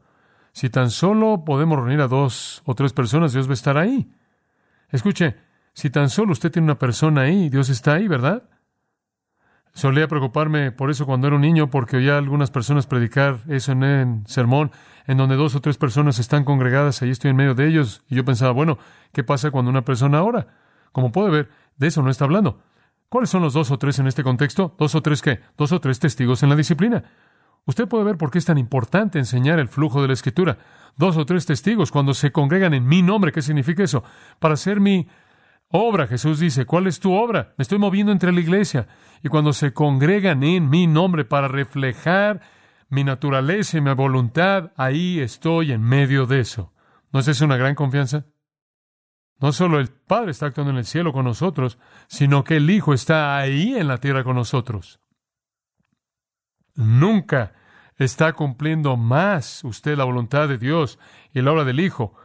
Si 0.54 0.70
tan 0.70 0.92
solo 0.92 1.44
podemos 1.44 1.78
reunir 1.78 2.00
a 2.02 2.08
dos 2.08 2.62
o 2.66 2.76
tres 2.76 2.94
personas, 2.94 3.34
Dios 3.34 3.48
va 3.48 3.52
a 3.52 3.56
estar 3.56 3.78
ahí. 3.78 4.10
Escuche, 4.90 5.36
si 5.74 5.90
tan 5.90 6.10
solo 6.10 6.32
usted 6.32 6.52
tiene 6.52 6.68
una 6.68 6.80
persona 6.80 7.22
ahí, 7.22 7.50
Dios 7.50 7.70
está 7.70 7.96
ahí, 7.96 8.08
¿verdad? 8.08 8.44
Solía 9.76 10.08
preocuparme 10.08 10.72
por 10.72 10.90
eso 10.90 11.06
cuando 11.06 11.28
era 11.28 11.36
un 11.36 11.42
niño, 11.42 11.70
porque 11.70 11.98
oía 11.98 12.16
a 12.16 12.18
algunas 12.18 12.50
personas 12.50 12.88
predicar 12.88 13.40
eso 13.50 13.74
en 13.74 13.84
un 13.84 14.24
sermón, 14.26 14.72
en 15.06 15.18
donde 15.18 15.36
dos 15.36 15.54
o 15.54 15.60
tres 15.60 15.78
personas 15.78 16.18
están 16.18 16.46
congregadas, 16.46 17.02
ahí 17.02 17.10
estoy 17.10 17.32
en 17.32 17.36
medio 17.36 17.56
de 17.56 17.68
ellos, 17.68 18.02
y 18.08 18.16
yo 18.16 18.24
pensaba, 18.24 18.54
bueno, 18.54 18.78
¿qué 19.12 19.26
pasa 19.26 19.52
cuando 19.52 19.70
una 19.70 19.84
persona 19.84 20.24
ora? 20.24 20.48
Como 20.94 21.12
puede 21.12 21.30
ver, 21.30 21.50
de 21.76 21.88
eso 21.88 22.02
no 22.02 22.10
está 22.10 22.24
hablando. 22.24 22.62
¿Cuáles 23.10 23.30
son 23.30 23.42
los 23.42 23.54
dos 23.54 23.70
o 23.70 23.78
tres 23.78 24.00
en 24.00 24.08
este 24.08 24.24
contexto? 24.24 24.74
¿Dos 24.80 24.96
o 24.96 25.02
tres 25.02 25.22
qué? 25.22 25.42
Dos 25.58 25.74
o 25.74 25.82
tres 25.82 26.00
testigos 26.00 26.42
en 26.42 26.50
la 26.50 26.56
disciplina. 26.56 27.04
Usted 27.66 27.86
puede 27.90 28.06
ver 28.06 28.18
por 28.18 28.32
qué 28.32 28.38
es 28.38 28.46
tan 28.46 28.58
importante 28.58 29.20
enseñar 29.20 29.60
el 29.60 29.68
flujo 29.68 30.02
de 30.02 30.08
la 30.08 30.14
escritura. 30.14 30.58
Dos 30.96 31.18
o 31.18 31.26
tres 31.26 31.46
testigos 31.46 31.92
cuando 31.92 32.14
se 32.14 32.32
congregan 32.32 32.74
en 32.74 32.88
mi 32.88 33.02
nombre. 33.02 33.34
¿Qué 33.34 33.42
significa 33.42 33.84
eso? 33.84 34.06
Para 34.40 34.54
hacer 34.54 34.80
mi 34.80 35.08
obra. 35.76 36.08
Jesús 36.08 36.40
dice, 36.40 36.66
¿cuál 36.66 36.88
es 36.88 37.00
tu 37.00 37.14
obra? 37.14 37.54
Me 37.58 37.64
estoy 37.64 37.78
moviendo 37.78 38.12
entre 38.12 38.32
la 38.32 38.40
iglesia. 38.40 38.88
Y 39.24 39.30
cuando 39.30 39.54
se 39.54 39.74
congregan 39.74 40.44
en 40.44 40.70
mi 40.70 40.88
nombre 40.88 41.26
para 41.26 41.48
reflejar 41.48 42.42
mi 42.90 43.04
naturaleza 43.04 43.78
y 43.78 43.82
mi 43.82 43.94
voluntad, 43.94 44.72
ahí 44.78 45.20
estoy 45.20 45.72
en 45.72 45.82
medio 45.82 46.26
de 46.26 46.40
eso. 46.40 46.74
¿No 47.12 47.20
es 47.20 47.28
eso 47.28 47.46
una 47.46 47.58
gran 47.58 47.76
confianza? 47.76 48.26
No 49.40 49.52
solo 49.52 49.80
el 49.80 49.90
Padre 49.90 50.32
está 50.32 50.48
actuando 50.48 50.72
en 50.72 50.78
el 50.78 50.86
cielo 50.86 51.12
con 51.12 51.26
nosotros, 51.26 51.78
sino 52.08 52.44
que 52.44 52.58
el 52.58 52.70
Hijo 52.70 52.94
está 52.94 53.38
ahí 53.38 53.76
en 53.76 53.88
la 53.88 53.98
tierra 53.98 54.24
con 54.24 54.36
nosotros. 54.36 55.00
Nunca 56.76 57.54
está 57.98 58.34
cumpliendo 58.34 58.98
más 58.98 59.64
usted 59.64 59.98
la 59.98 60.04
voluntad 60.04 60.48
de 60.48 60.58
Dios 60.58 61.00
y 61.34 61.42
la 61.42 61.52
obra 61.52 61.64
del 61.64 61.80
Hijo, 61.80 62.16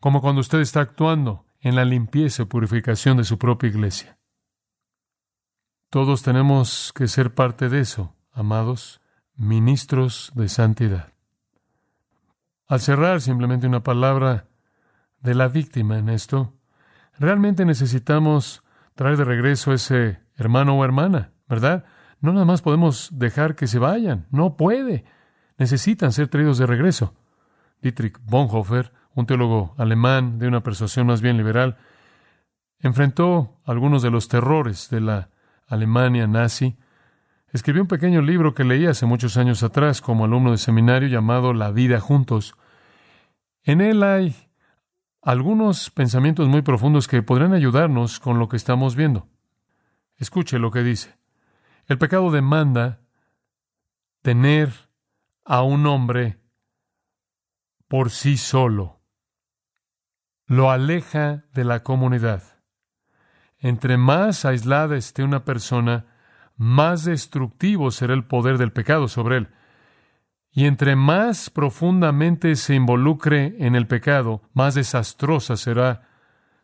como 0.00 0.20
cuando 0.20 0.40
usted 0.40 0.60
está 0.60 0.80
actuando 0.80 1.44
en 1.60 1.76
la 1.76 1.84
limpieza 1.84 2.42
y 2.42 2.46
purificación 2.46 3.16
de 3.16 3.24
su 3.24 3.38
propia 3.38 3.68
iglesia. 3.68 4.18
Todos 5.90 6.22
tenemos 6.22 6.92
que 6.94 7.08
ser 7.08 7.34
parte 7.34 7.68
de 7.68 7.80
eso, 7.80 8.14
amados, 8.32 9.00
ministros 9.34 10.30
de 10.34 10.48
santidad. 10.48 11.12
Al 12.68 12.80
cerrar 12.80 13.20
simplemente 13.20 13.66
una 13.66 13.82
palabra 13.82 14.46
de 15.20 15.34
la 15.34 15.48
víctima 15.48 15.98
en 15.98 16.08
esto, 16.08 16.54
realmente 17.18 17.64
necesitamos 17.64 18.62
traer 18.94 19.16
de 19.16 19.24
regreso 19.24 19.72
a 19.72 19.74
ese 19.74 20.20
hermano 20.36 20.78
o 20.78 20.84
hermana, 20.84 21.32
¿verdad? 21.48 21.84
No 22.20 22.32
nada 22.32 22.44
más 22.44 22.62
podemos 22.62 23.10
dejar 23.12 23.56
que 23.56 23.66
se 23.66 23.78
vayan, 23.78 24.26
no 24.30 24.56
puede. 24.56 25.04
Necesitan 25.58 26.12
ser 26.12 26.28
traídos 26.28 26.58
de 26.58 26.66
regreso. 26.66 27.14
Dietrich 27.82 28.18
Bonhoeffer, 28.22 28.92
un 29.14 29.26
teólogo 29.26 29.74
alemán 29.78 30.38
de 30.38 30.48
una 30.48 30.62
persuasión 30.62 31.06
más 31.06 31.20
bien 31.20 31.36
liberal, 31.36 31.76
enfrentó 32.78 33.60
algunos 33.64 34.02
de 34.02 34.10
los 34.10 34.28
terrores 34.28 34.88
de 34.90 35.00
la 35.00 35.30
Alemania 35.66 36.26
nazi. 36.26 36.76
Escribió 37.52 37.82
un 37.82 37.88
pequeño 37.88 38.22
libro 38.22 38.54
que 38.54 38.64
leí 38.64 38.86
hace 38.86 39.06
muchos 39.06 39.36
años 39.36 39.62
atrás 39.62 40.00
como 40.00 40.24
alumno 40.24 40.52
de 40.52 40.58
seminario 40.58 41.08
llamado 41.08 41.52
La 41.52 41.70
vida 41.70 42.00
juntos. 42.00 42.54
En 43.62 43.80
él 43.80 44.02
hay 44.02 44.34
algunos 45.22 45.90
pensamientos 45.90 46.48
muy 46.48 46.62
profundos 46.62 47.08
que 47.08 47.22
podrán 47.22 47.52
ayudarnos 47.52 48.20
con 48.20 48.38
lo 48.38 48.48
que 48.48 48.56
estamos 48.56 48.96
viendo. 48.96 49.28
Escuche 50.16 50.58
lo 50.58 50.70
que 50.70 50.82
dice. 50.82 51.18
El 51.86 51.98
pecado 51.98 52.30
demanda 52.30 53.00
tener 54.22 54.72
a 55.44 55.62
un 55.62 55.86
hombre 55.86 56.38
por 57.88 58.10
sí 58.10 58.36
solo. 58.36 58.99
Lo 60.50 60.72
aleja 60.72 61.44
de 61.54 61.62
la 61.62 61.84
comunidad. 61.84 62.42
Entre 63.60 63.96
más 63.96 64.44
aislada 64.44 64.96
esté 64.96 65.22
una 65.22 65.44
persona, 65.44 66.06
más 66.56 67.04
destructivo 67.04 67.92
será 67.92 68.14
el 68.14 68.24
poder 68.24 68.58
del 68.58 68.72
pecado 68.72 69.06
sobre 69.06 69.36
él. 69.36 69.48
Y 70.50 70.64
entre 70.64 70.96
más 70.96 71.50
profundamente 71.50 72.56
se 72.56 72.74
involucre 72.74 73.54
en 73.60 73.76
el 73.76 73.86
pecado, 73.86 74.42
más 74.52 74.74
desastrosa 74.74 75.56
será 75.56 76.08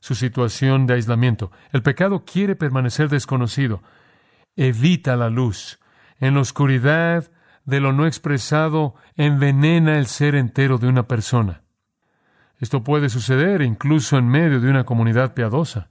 su 0.00 0.16
situación 0.16 0.88
de 0.88 0.94
aislamiento. 0.94 1.52
El 1.70 1.84
pecado 1.84 2.24
quiere 2.24 2.56
permanecer 2.56 3.08
desconocido 3.08 3.84
evita 4.56 5.14
la 5.14 5.30
luz. 5.30 5.78
En 6.18 6.34
la 6.34 6.40
oscuridad 6.40 7.30
de 7.64 7.78
lo 7.78 7.92
no 7.92 8.08
expresado 8.08 8.96
envenena 9.14 9.96
el 9.96 10.06
ser 10.06 10.34
entero 10.34 10.78
de 10.78 10.88
una 10.88 11.06
persona. 11.06 11.62
Esto 12.58 12.82
puede 12.82 13.08
suceder 13.08 13.62
incluso 13.62 14.16
en 14.16 14.28
medio 14.28 14.60
de 14.60 14.70
una 14.70 14.84
comunidad 14.84 15.34
piadosa. 15.34 15.88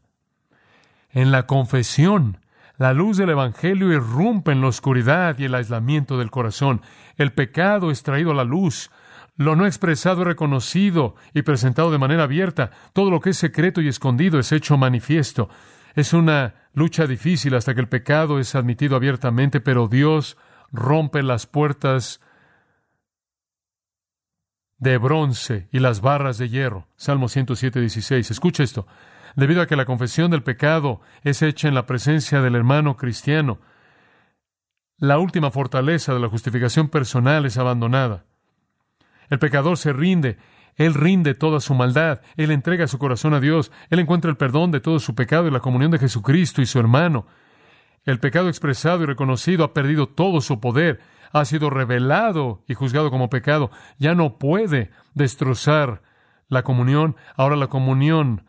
En 1.11 1.31
la 1.31 1.45
confesión, 1.45 2.39
la 2.77 2.93
luz 2.93 3.17
del 3.17 3.29
Evangelio 3.29 3.93
irrumpe 3.93 4.51
en 4.51 4.61
la 4.61 4.67
oscuridad 4.67 5.37
y 5.39 5.45
el 5.45 5.55
aislamiento 5.55 6.17
del 6.17 6.31
corazón. 6.31 6.81
El 7.15 7.31
pecado 7.31 7.91
es 7.91 8.03
traído 8.03 8.31
a 8.31 8.35
la 8.35 8.43
luz. 8.43 8.91
Lo 9.37 9.55
no 9.55 9.65
expresado 9.65 10.21
es 10.21 10.27
reconocido 10.27 11.15
y 11.33 11.43
presentado 11.43 11.91
de 11.91 11.97
manera 11.97 12.23
abierta. 12.23 12.71
Todo 12.93 13.11
lo 13.11 13.21
que 13.21 13.29
es 13.29 13.37
secreto 13.37 13.81
y 13.81 13.87
escondido 13.87 14.39
es 14.39 14.51
hecho 14.51 14.77
manifiesto. 14.77 15.49
Es 15.93 16.11
una 16.11 16.55
lucha 16.73 17.07
difícil 17.07 17.55
hasta 17.55 17.73
que 17.73 17.81
el 17.81 17.87
pecado 17.87 18.39
es 18.39 18.55
admitido 18.55 18.97
abiertamente, 18.97 19.61
pero 19.61 19.87
Dios 19.87 20.37
rompe 20.73 21.23
las 21.23 21.47
puertas 21.47 22.19
de 24.77 24.97
bronce 24.97 25.67
y 25.71 25.79
las 25.79 26.01
barras 26.01 26.37
de 26.37 26.49
hierro. 26.49 26.87
Salmo 26.95 27.29
107, 27.29 27.79
16. 27.79 28.31
Escucha 28.31 28.63
esto. 28.63 28.87
Debido 29.35 29.61
a 29.61 29.67
que 29.67 29.75
la 29.75 29.85
confesión 29.85 30.31
del 30.31 30.43
pecado 30.43 31.01
es 31.23 31.41
hecha 31.41 31.67
en 31.67 31.75
la 31.75 31.85
presencia 31.85 32.41
del 32.41 32.55
hermano 32.55 32.95
cristiano, 32.95 33.59
la 34.97 35.19
última 35.19 35.51
fortaleza 35.51 36.13
de 36.13 36.19
la 36.19 36.29
justificación 36.29 36.89
personal 36.89 37.45
es 37.45 37.57
abandonada. 37.57 38.25
El 39.29 39.39
pecador 39.39 39.77
se 39.77 39.91
rinde 39.91 40.37
él 40.75 40.93
rinde 40.93 41.35
toda 41.35 41.59
su 41.59 41.73
maldad, 41.73 42.21
Él 42.35 42.51
entrega 42.51 42.87
su 42.87 42.99
corazón 42.99 43.33
a 43.33 43.39
Dios, 43.39 43.71
Él 43.89 43.99
encuentra 43.99 44.29
el 44.29 44.37
perdón 44.37 44.71
de 44.71 44.81
todo 44.81 44.99
su 44.99 45.15
pecado 45.15 45.47
y 45.47 45.51
la 45.51 45.61
comunión 45.61 45.91
de 45.91 45.99
Jesucristo 45.99 46.61
y 46.61 46.65
su 46.65 46.79
hermano. 46.79 47.27
El 48.03 48.19
pecado 48.19 48.49
expresado 48.49 49.03
y 49.03 49.05
reconocido 49.05 49.63
ha 49.63 49.73
perdido 49.73 50.07
todo 50.07 50.41
su 50.41 50.59
poder, 50.59 50.99
ha 51.35 51.43
sido 51.43 51.69
revelado 51.69 52.63
y 52.65 52.75
juzgado 52.75 53.11
como 53.11 53.29
pecado, 53.29 53.69
ya 53.97 54.15
no 54.15 54.37
puede 54.37 54.91
destrozar 55.15 56.01
la 56.47 56.63
comunión, 56.63 57.17
ahora 57.35 57.57
la 57.57 57.67
comunión 57.67 58.45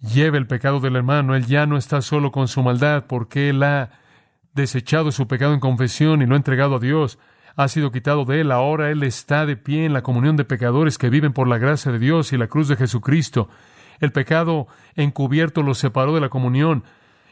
lleva 0.00 0.36
el 0.36 0.48
pecado 0.48 0.80
del 0.80 0.96
hermano, 0.96 1.36
él 1.36 1.46
ya 1.46 1.64
no 1.64 1.76
está 1.76 2.02
solo 2.02 2.32
con 2.32 2.48
su 2.48 2.60
maldad 2.64 3.04
porque 3.06 3.50
él 3.50 3.62
ha 3.62 3.90
desechado 4.52 5.12
su 5.12 5.28
pecado 5.28 5.54
en 5.54 5.60
confesión 5.60 6.22
y 6.22 6.26
lo 6.26 6.34
ha 6.34 6.38
entregado 6.38 6.74
a 6.76 6.80
Dios. 6.80 7.20
Ha 7.54 7.68
sido 7.68 7.92
quitado 7.92 8.24
de 8.24 8.40
él. 8.40 8.50
Ahora 8.50 8.90
él 8.90 9.02
está 9.02 9.46
de 9.46 9.56
pie 9.56 9.84
en 9.84 9.92
la 9.92 10.02
comunión 10.02 10.36
de 10.36 10.44
pecadores 10.44 10.98
que 10.98 11.08
viven 11.08 11.32
por 11.32 11.46
la 11.46 11.58
gracia 11.58 11.92
de 11.92 11.98
Dios 11.98 12.32
y 12.32 12.36
la 12.36 12.48
cruz 12.48 12.66
de 12.66 12.76
Jesucristo. 12.76 13.48
El 14.00 14.12
pecado 14.12 14.66
encubierto 14.96 15.62
lo 15.62 15.74
separó 15.74 16.14
de 16.14 16.20
la 16.20 16.30
comunión, 16.30 16.82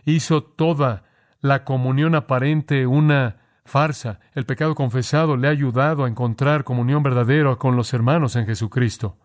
hizo 0.05 0.45
toda 0.45 1.03
la 1.41 1.65
comunión 1.65 2.15
aparente 2.15 2.87
una 2.87 3.44
farsa. 3.65 4.21
El 4.35 4.47
pecado 4.47 4.75
confesado 4.75 5.37
le 5.37 5.49
ha 5.49 5.51
ayudado 5.51 6.05
a 6.05 6.09
encontrar 6.09 6.65
comunión 6.65 7.03
verdadera 7.03 7.57
con 7.57 7.77
los 7.77 7.93
hermanos 7.95 8.37
en 8.37 8.47
Jesucristo. 8.47 9.19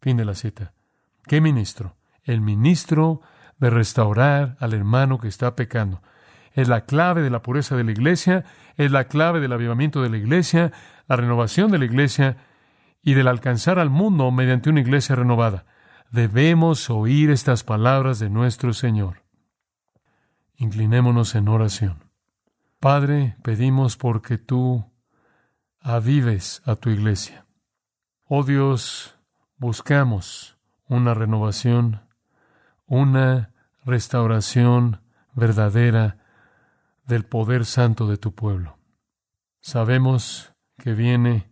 Fin 0.00 0.16
de 0.16 0.24
la 0.24 0.34
cita. 0.34 0.72
¿Qué 1.26 1.40
ministro? 1.40 1.96
El 2.22 2.40
ministro 2.40 3.20
de 3.58 3.70
restaurar 3.70 4.56
al 4.60 4.74
hermano 4.74 5.18
que 5.18 5.28
está 5.28 5.56
pecando 5.56 6.02
es 6.52 6.68
la 6.68 6.86
clave 6.86 7.22
de 7.22 7.30
la 7.30 7.42
pureza 7.42 7.76
de 7.76 7.84
la 7.84 7.92
iglesia, 7.92 8.44
es 8.76 8.90
la 8.90 9.04
clave 9.04 9.40
del 9.40 9.52
avivamiento 9.52 10.02
de 10.02 10.08
la 10.08 10.16
iglesia, 10.16 10.72
la 11.06 11.16
renovación 11.16 11.70
de 11.70 11.78
la 11.78 11.84
iglesia 11.84 12.38
y 13.02 13.12
del 13.12 13.28
alcanzar 13.28 13.78
al 13.78 13.90
mundo 13.90 14.30
mediante 14.30 14.70
una 14.70 14.80
iglesia 14.80 15.14
renovada. 15.14 15.66
Debemos 16.10 16.88
oír 16.88 17.30
estas 17.30 17.62
palabras 17.62 18.18
de 18.20 18.30
nuestro 18.30 18.72
Señor. 18.72 19.22
Inclinémonos 20.56 21.34
en 21.34 21.48
oración. 21.48 22.05
Padre, 22.86 23.36
pedimos 23.42 23.96
porque 23.96 24.38
tú 24.38 24.92
avives 25.80 26.62
a 26.66 26.76
tu 26.76 26.90
iglesia. 26.90 27.44
Oh 28.28 28.44
Dios, 28.44 29.18
buscamos 29.56 30.56
una 30.86 31.12
renovación, 31.12 32.06
una 32.86 33.52
restauración 33.84 35.02
verdadera 35.34 36.18
del 37.06 37.24
poder 37.24 37.64
santo 37.64 38.06
de 38.06 38.18
tu 38.18 38.36
pueblo. 38.36 38.78
Sabemos 39.58 40.54
que 40.78 40.92
viene 40.92 41.50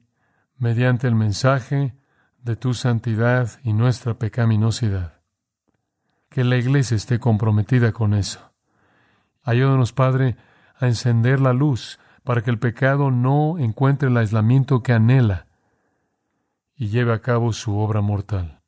mediante 0.56 1.08
el 1.08 1.16
mensaje 1.16 1.96
de 2.38 2.54
tu 2.54 2.74
santidad 2.74 3.50
y 3.64 3.72
nuestra 3.72 4.14
pecaminosidad. 4.14 5.20
Que 6.30 6.44
la 6.44 6.58
iglesia 6.58 6.96
esté 6.96 7.18
comprometida 7.18 7.90
con 7.90 8.14
eso. 8.14 8.52
Ayúdanos, 9.42 9.92
Padre, 9.92 10.36
a 10.78 10.86
encender 10.86 11.40
la 11.40 11.52
luz 11.52 11.98
para 12.24 12.42
que 12.42 12.50
el 12.50 12.58
pecado 12.58 13.10
no 13.10 13.58
encuentre 13.58 14.08
el 14.08 14.16
aislamiento 14.16 14.82
que 14.82 14.92
anhela 14.92 15.46
y 16.76 16.88
lleve 16.88 17.12
a 17.12 17.20
cabo 17.20 17.52
su 17.52 17.78
obra 17.78 18.00
mortal. 18.00 18.60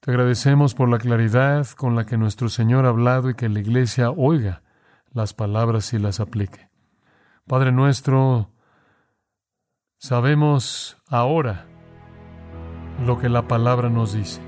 Te 0.00 0.10
agradecemos 0.10 0.74
por 0.74 0.88
la 0.88 0.98
claridad 0.98 1.66
con 1.76 1.94
la 1.94 2.06
que 2.06 2.16
nuestro 2.16 2.48
Señor 2.48 2.86
ha 2.86 2.88
hablado 2.88 3.30
y 3.30 3.34
que 3.34 3.48
la 3.48 3.60
Iglesia 3.60 4.10
oiga 4.10 4.62
las 5.12 5.34
palabras 5.34 5.92
y 5.92 5.98
las 5.98 6.20
aplique. 6.20 6.70
Padre 7.46 7.72
nuestro, 7.72 8.50
sabemos 9.98 10.96
ahora 11.08 11.66
lo 13.04 13.18
que 13.18 13.28
la 13.28 13.46
palabra 13.48 13.88
nos 13.88 14.12
dice. 14.12 14.40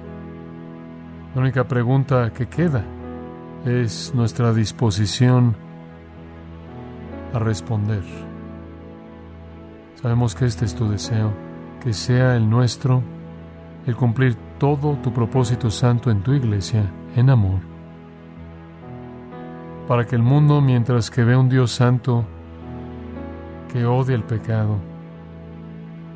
La 1.34 1.40
única 1.40 1.66
pregunta 1.66 2.32
que 2.32 2.48
queda 2.48 2.84
es 3.64 4.14
nuestra 4.14 4.52
disposición 4.52 5.56
a 7.32 7.38
responder. 7.38 8.02
Sabemos 10.00 10.34
que 10.34 10.46
este 10.46 10.64
es 10.64 10.74
tu 10.74 10.88
deseo, 10.88 11.32
que 11.82 11.92
sea 11.92 12.36
el 12.36 12.48
nuestro, 12.48 13.02
el 13.86 13.96
cumplir 13.96 14.36
todo 14.58 14.96
tu 15.02 15.12
propósito 15.12 15.70
santo 15.70 16.10
en 16.10 16.22
tu 16.22 16.32
iglesia, 16.32 16.84
en 17.16 17.30
amor, 17.30 17.60
para 19.88 20.04
que 20.04 20.16
el 20.16 20.22
mundo, 20.22 20.60
mientras 20.60 21.10
que 21.10 21.24
ve 21.24 21.36
un 21.36 21.48
Dios 21.48 21.72
santo 21.72 22.24
que 23.72 23.84
odia 23.84 24.14
el 24.14 24.24
pecado, 24.24 24.76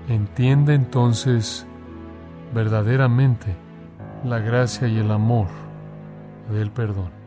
entienda 0.09 0.75
entonces 0.75 1.67
verdaderamente 2.55 3.57
la 4.25 4.39
gracia 4.39 4.89
y 4.89 4.99
el 4.99 5.11
amor 5.11 5.49
del 6.51 6.71
perdón. 6.71 7.26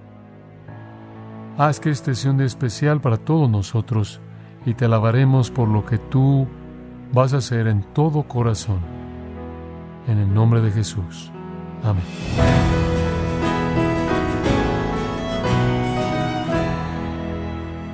Haz 1.59 1.81
que 1.81 1.89
este 1.89 2.15
sea 2.15 2.31
un 2.31 2.39
especial 2.39 3.01
para 3.01 3.17
todos 3.17 3.49
nosotros 3.49 4.21
y 4.65 4.75
te 4.75 4.85
alabaremos 4.85 5.51
por 5.51 5.67
lo 5.67 5.85
que 5.85 5.97
tú 5.97 6.47
vas 7.11 7.33
a 7.33 7.39
hacer 7.39 7.67
en 7.67 7.83
todo 7.93 8.25
corazón. 8.29 8.79
En 10.07 10.19
el 10.19 10.33
nombre 10.33 10.61
de 10.61 10.71
Jesús. 10.71 11.33
Amén. 11.83 12.05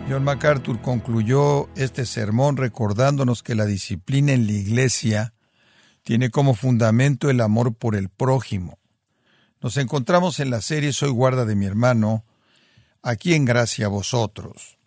John 0.07 0.23
MacArthur 0.23 0.79
concluyó 0.81 1.67
este 1.75 2.05
sermón 2.05 2.57
recordándonos 2.57 3.41
que 3.41 3.55
la 3.55 3.65
disciplina 3.65 4.33
en 4.33 4.45
la 4.45 4.53
iglesia 4.53 5.33
tiene 6.03 6.29
como 6.29 6.53
fundamento 6.53 7.31
el 7.31 7.41
amor 7.41 7.73
por 7.73 7.95
el 7.95 8.09
prójimo. 8.09 8.77
Nos 9.59 9.77
encontramos 9.77 10.39
en 10.39 10.51
la 10.51 10.61
serie 10.61 10.93
Soy 10.93 11.09
guarda 11.09 11.45
de 11.45 11.55
mi 11.55 11.65
hermano, 11.65 12.25
aquí 13.05 13.35
en 13.35 13.45
Gracia 13.45 13.87
vosotros. 13.87 14.79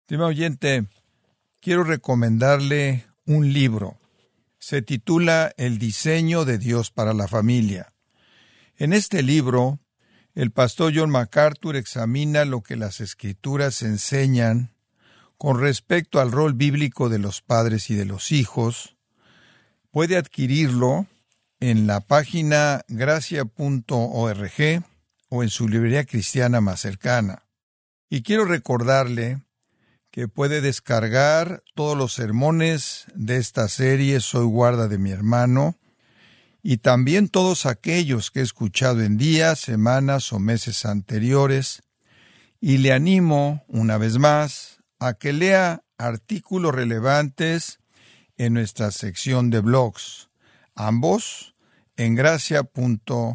Estimado 0.00 0.30
oyente, 0.30 0.86
quiero 1.60 1.84
recomendarle 1.84 3.06
un 3.26 3.52
libro. 3.52 3.98
Se 4.58 4.80
titula 4.80 5.52
El 5.58 5.78
diseño 5.78 6.46
de 6.46 6.56
Dios 6.56 6.90
para 6.90 7.12
la 7.12 7.28
familia. 7.28 7.92
En 8.78 8.94
este 8.94 9.22
libro, 9.22 9.78
el 10.34 10.52
pastor 10.52 10.94
John 10.96 11.10
MacArthur 11.10 11.76
examina 11.76 12.46
lo 12.46 12.62
que 12.62 12.76
las 12.76 13.00
escrituras 13.00 13.82
enseñan 13.82 14.72
con 15.36 15.60
respecto 15.60 16.20
al 16.20 16.32
rol 16.32 16.54
bíblico 16.54 17.10
de 17.10 17.18
los 17.18 17.42
padres 17.42 17.90
y 17.90 17.94
de 17.94 18.06
los 18.06 18.32
hijos. 18.32 18.96
Puede 19.90 20.16
adquirirlo 20.16 21.06
en 21.60 21.86
la 21.86 22.00
página 22.00 22.84
gracia.org 22.88 24.50
o 25.34 25.42
en 25.42 25.50
su 25.50 25.68
librería 25.68 26.04
cristiana 26.04 26.60
más 26.60 26.80
cercana. 26.80 27.42
Y 28.08 28.22
quiero 28.22 28.44
recordarle 28.44 29.42
que 30.12 30.28
puede 30.28 30.60
descargar 30.60 31.64
todos 31.74 31.98
los 31.98 32.12
sermones 32.12 33.06
de 33.16 33.38
esta 33.38 33.66
serie 33.66 34.20
Soy 34.20 34.44
guarda 34.44 34.86
de 34.86 34.98
mi 34.98 35.10
hermano 35.10 35.76
y 36.62 36.76
también 36.76 37.28
todos 37.28 37.66
aquellos 37.66 38.30
que 38.30 38.38
he 38.40 38.42
escuchado 38.44 39.02
en 39.02 39.18
días, 39.18 39.58
semanas 39.58 40.32
o 40.32 40.38
meses 40.38 40.86
anteriores, 40.86 41.82
y 42.60 42.78
le 42.78 42.92
animo, 42.92 43.64
una 43.66 43.98
vez 43.98 44.18
más, 44.18 44.78
a 45.00 45.14
que 45.14 45.32
lea 45.32 45.82
artículos 45.98 46.72
relevantes 46.72 47.80
en 48.36 48.54
nuestra 48.54 48.92
sección 48.92 49.50
de 49.50 49.60
blogs, 49.60 50.30
ambos 50.76 51.56
en 51.96 52.14
gracia.org. 52.14 53.34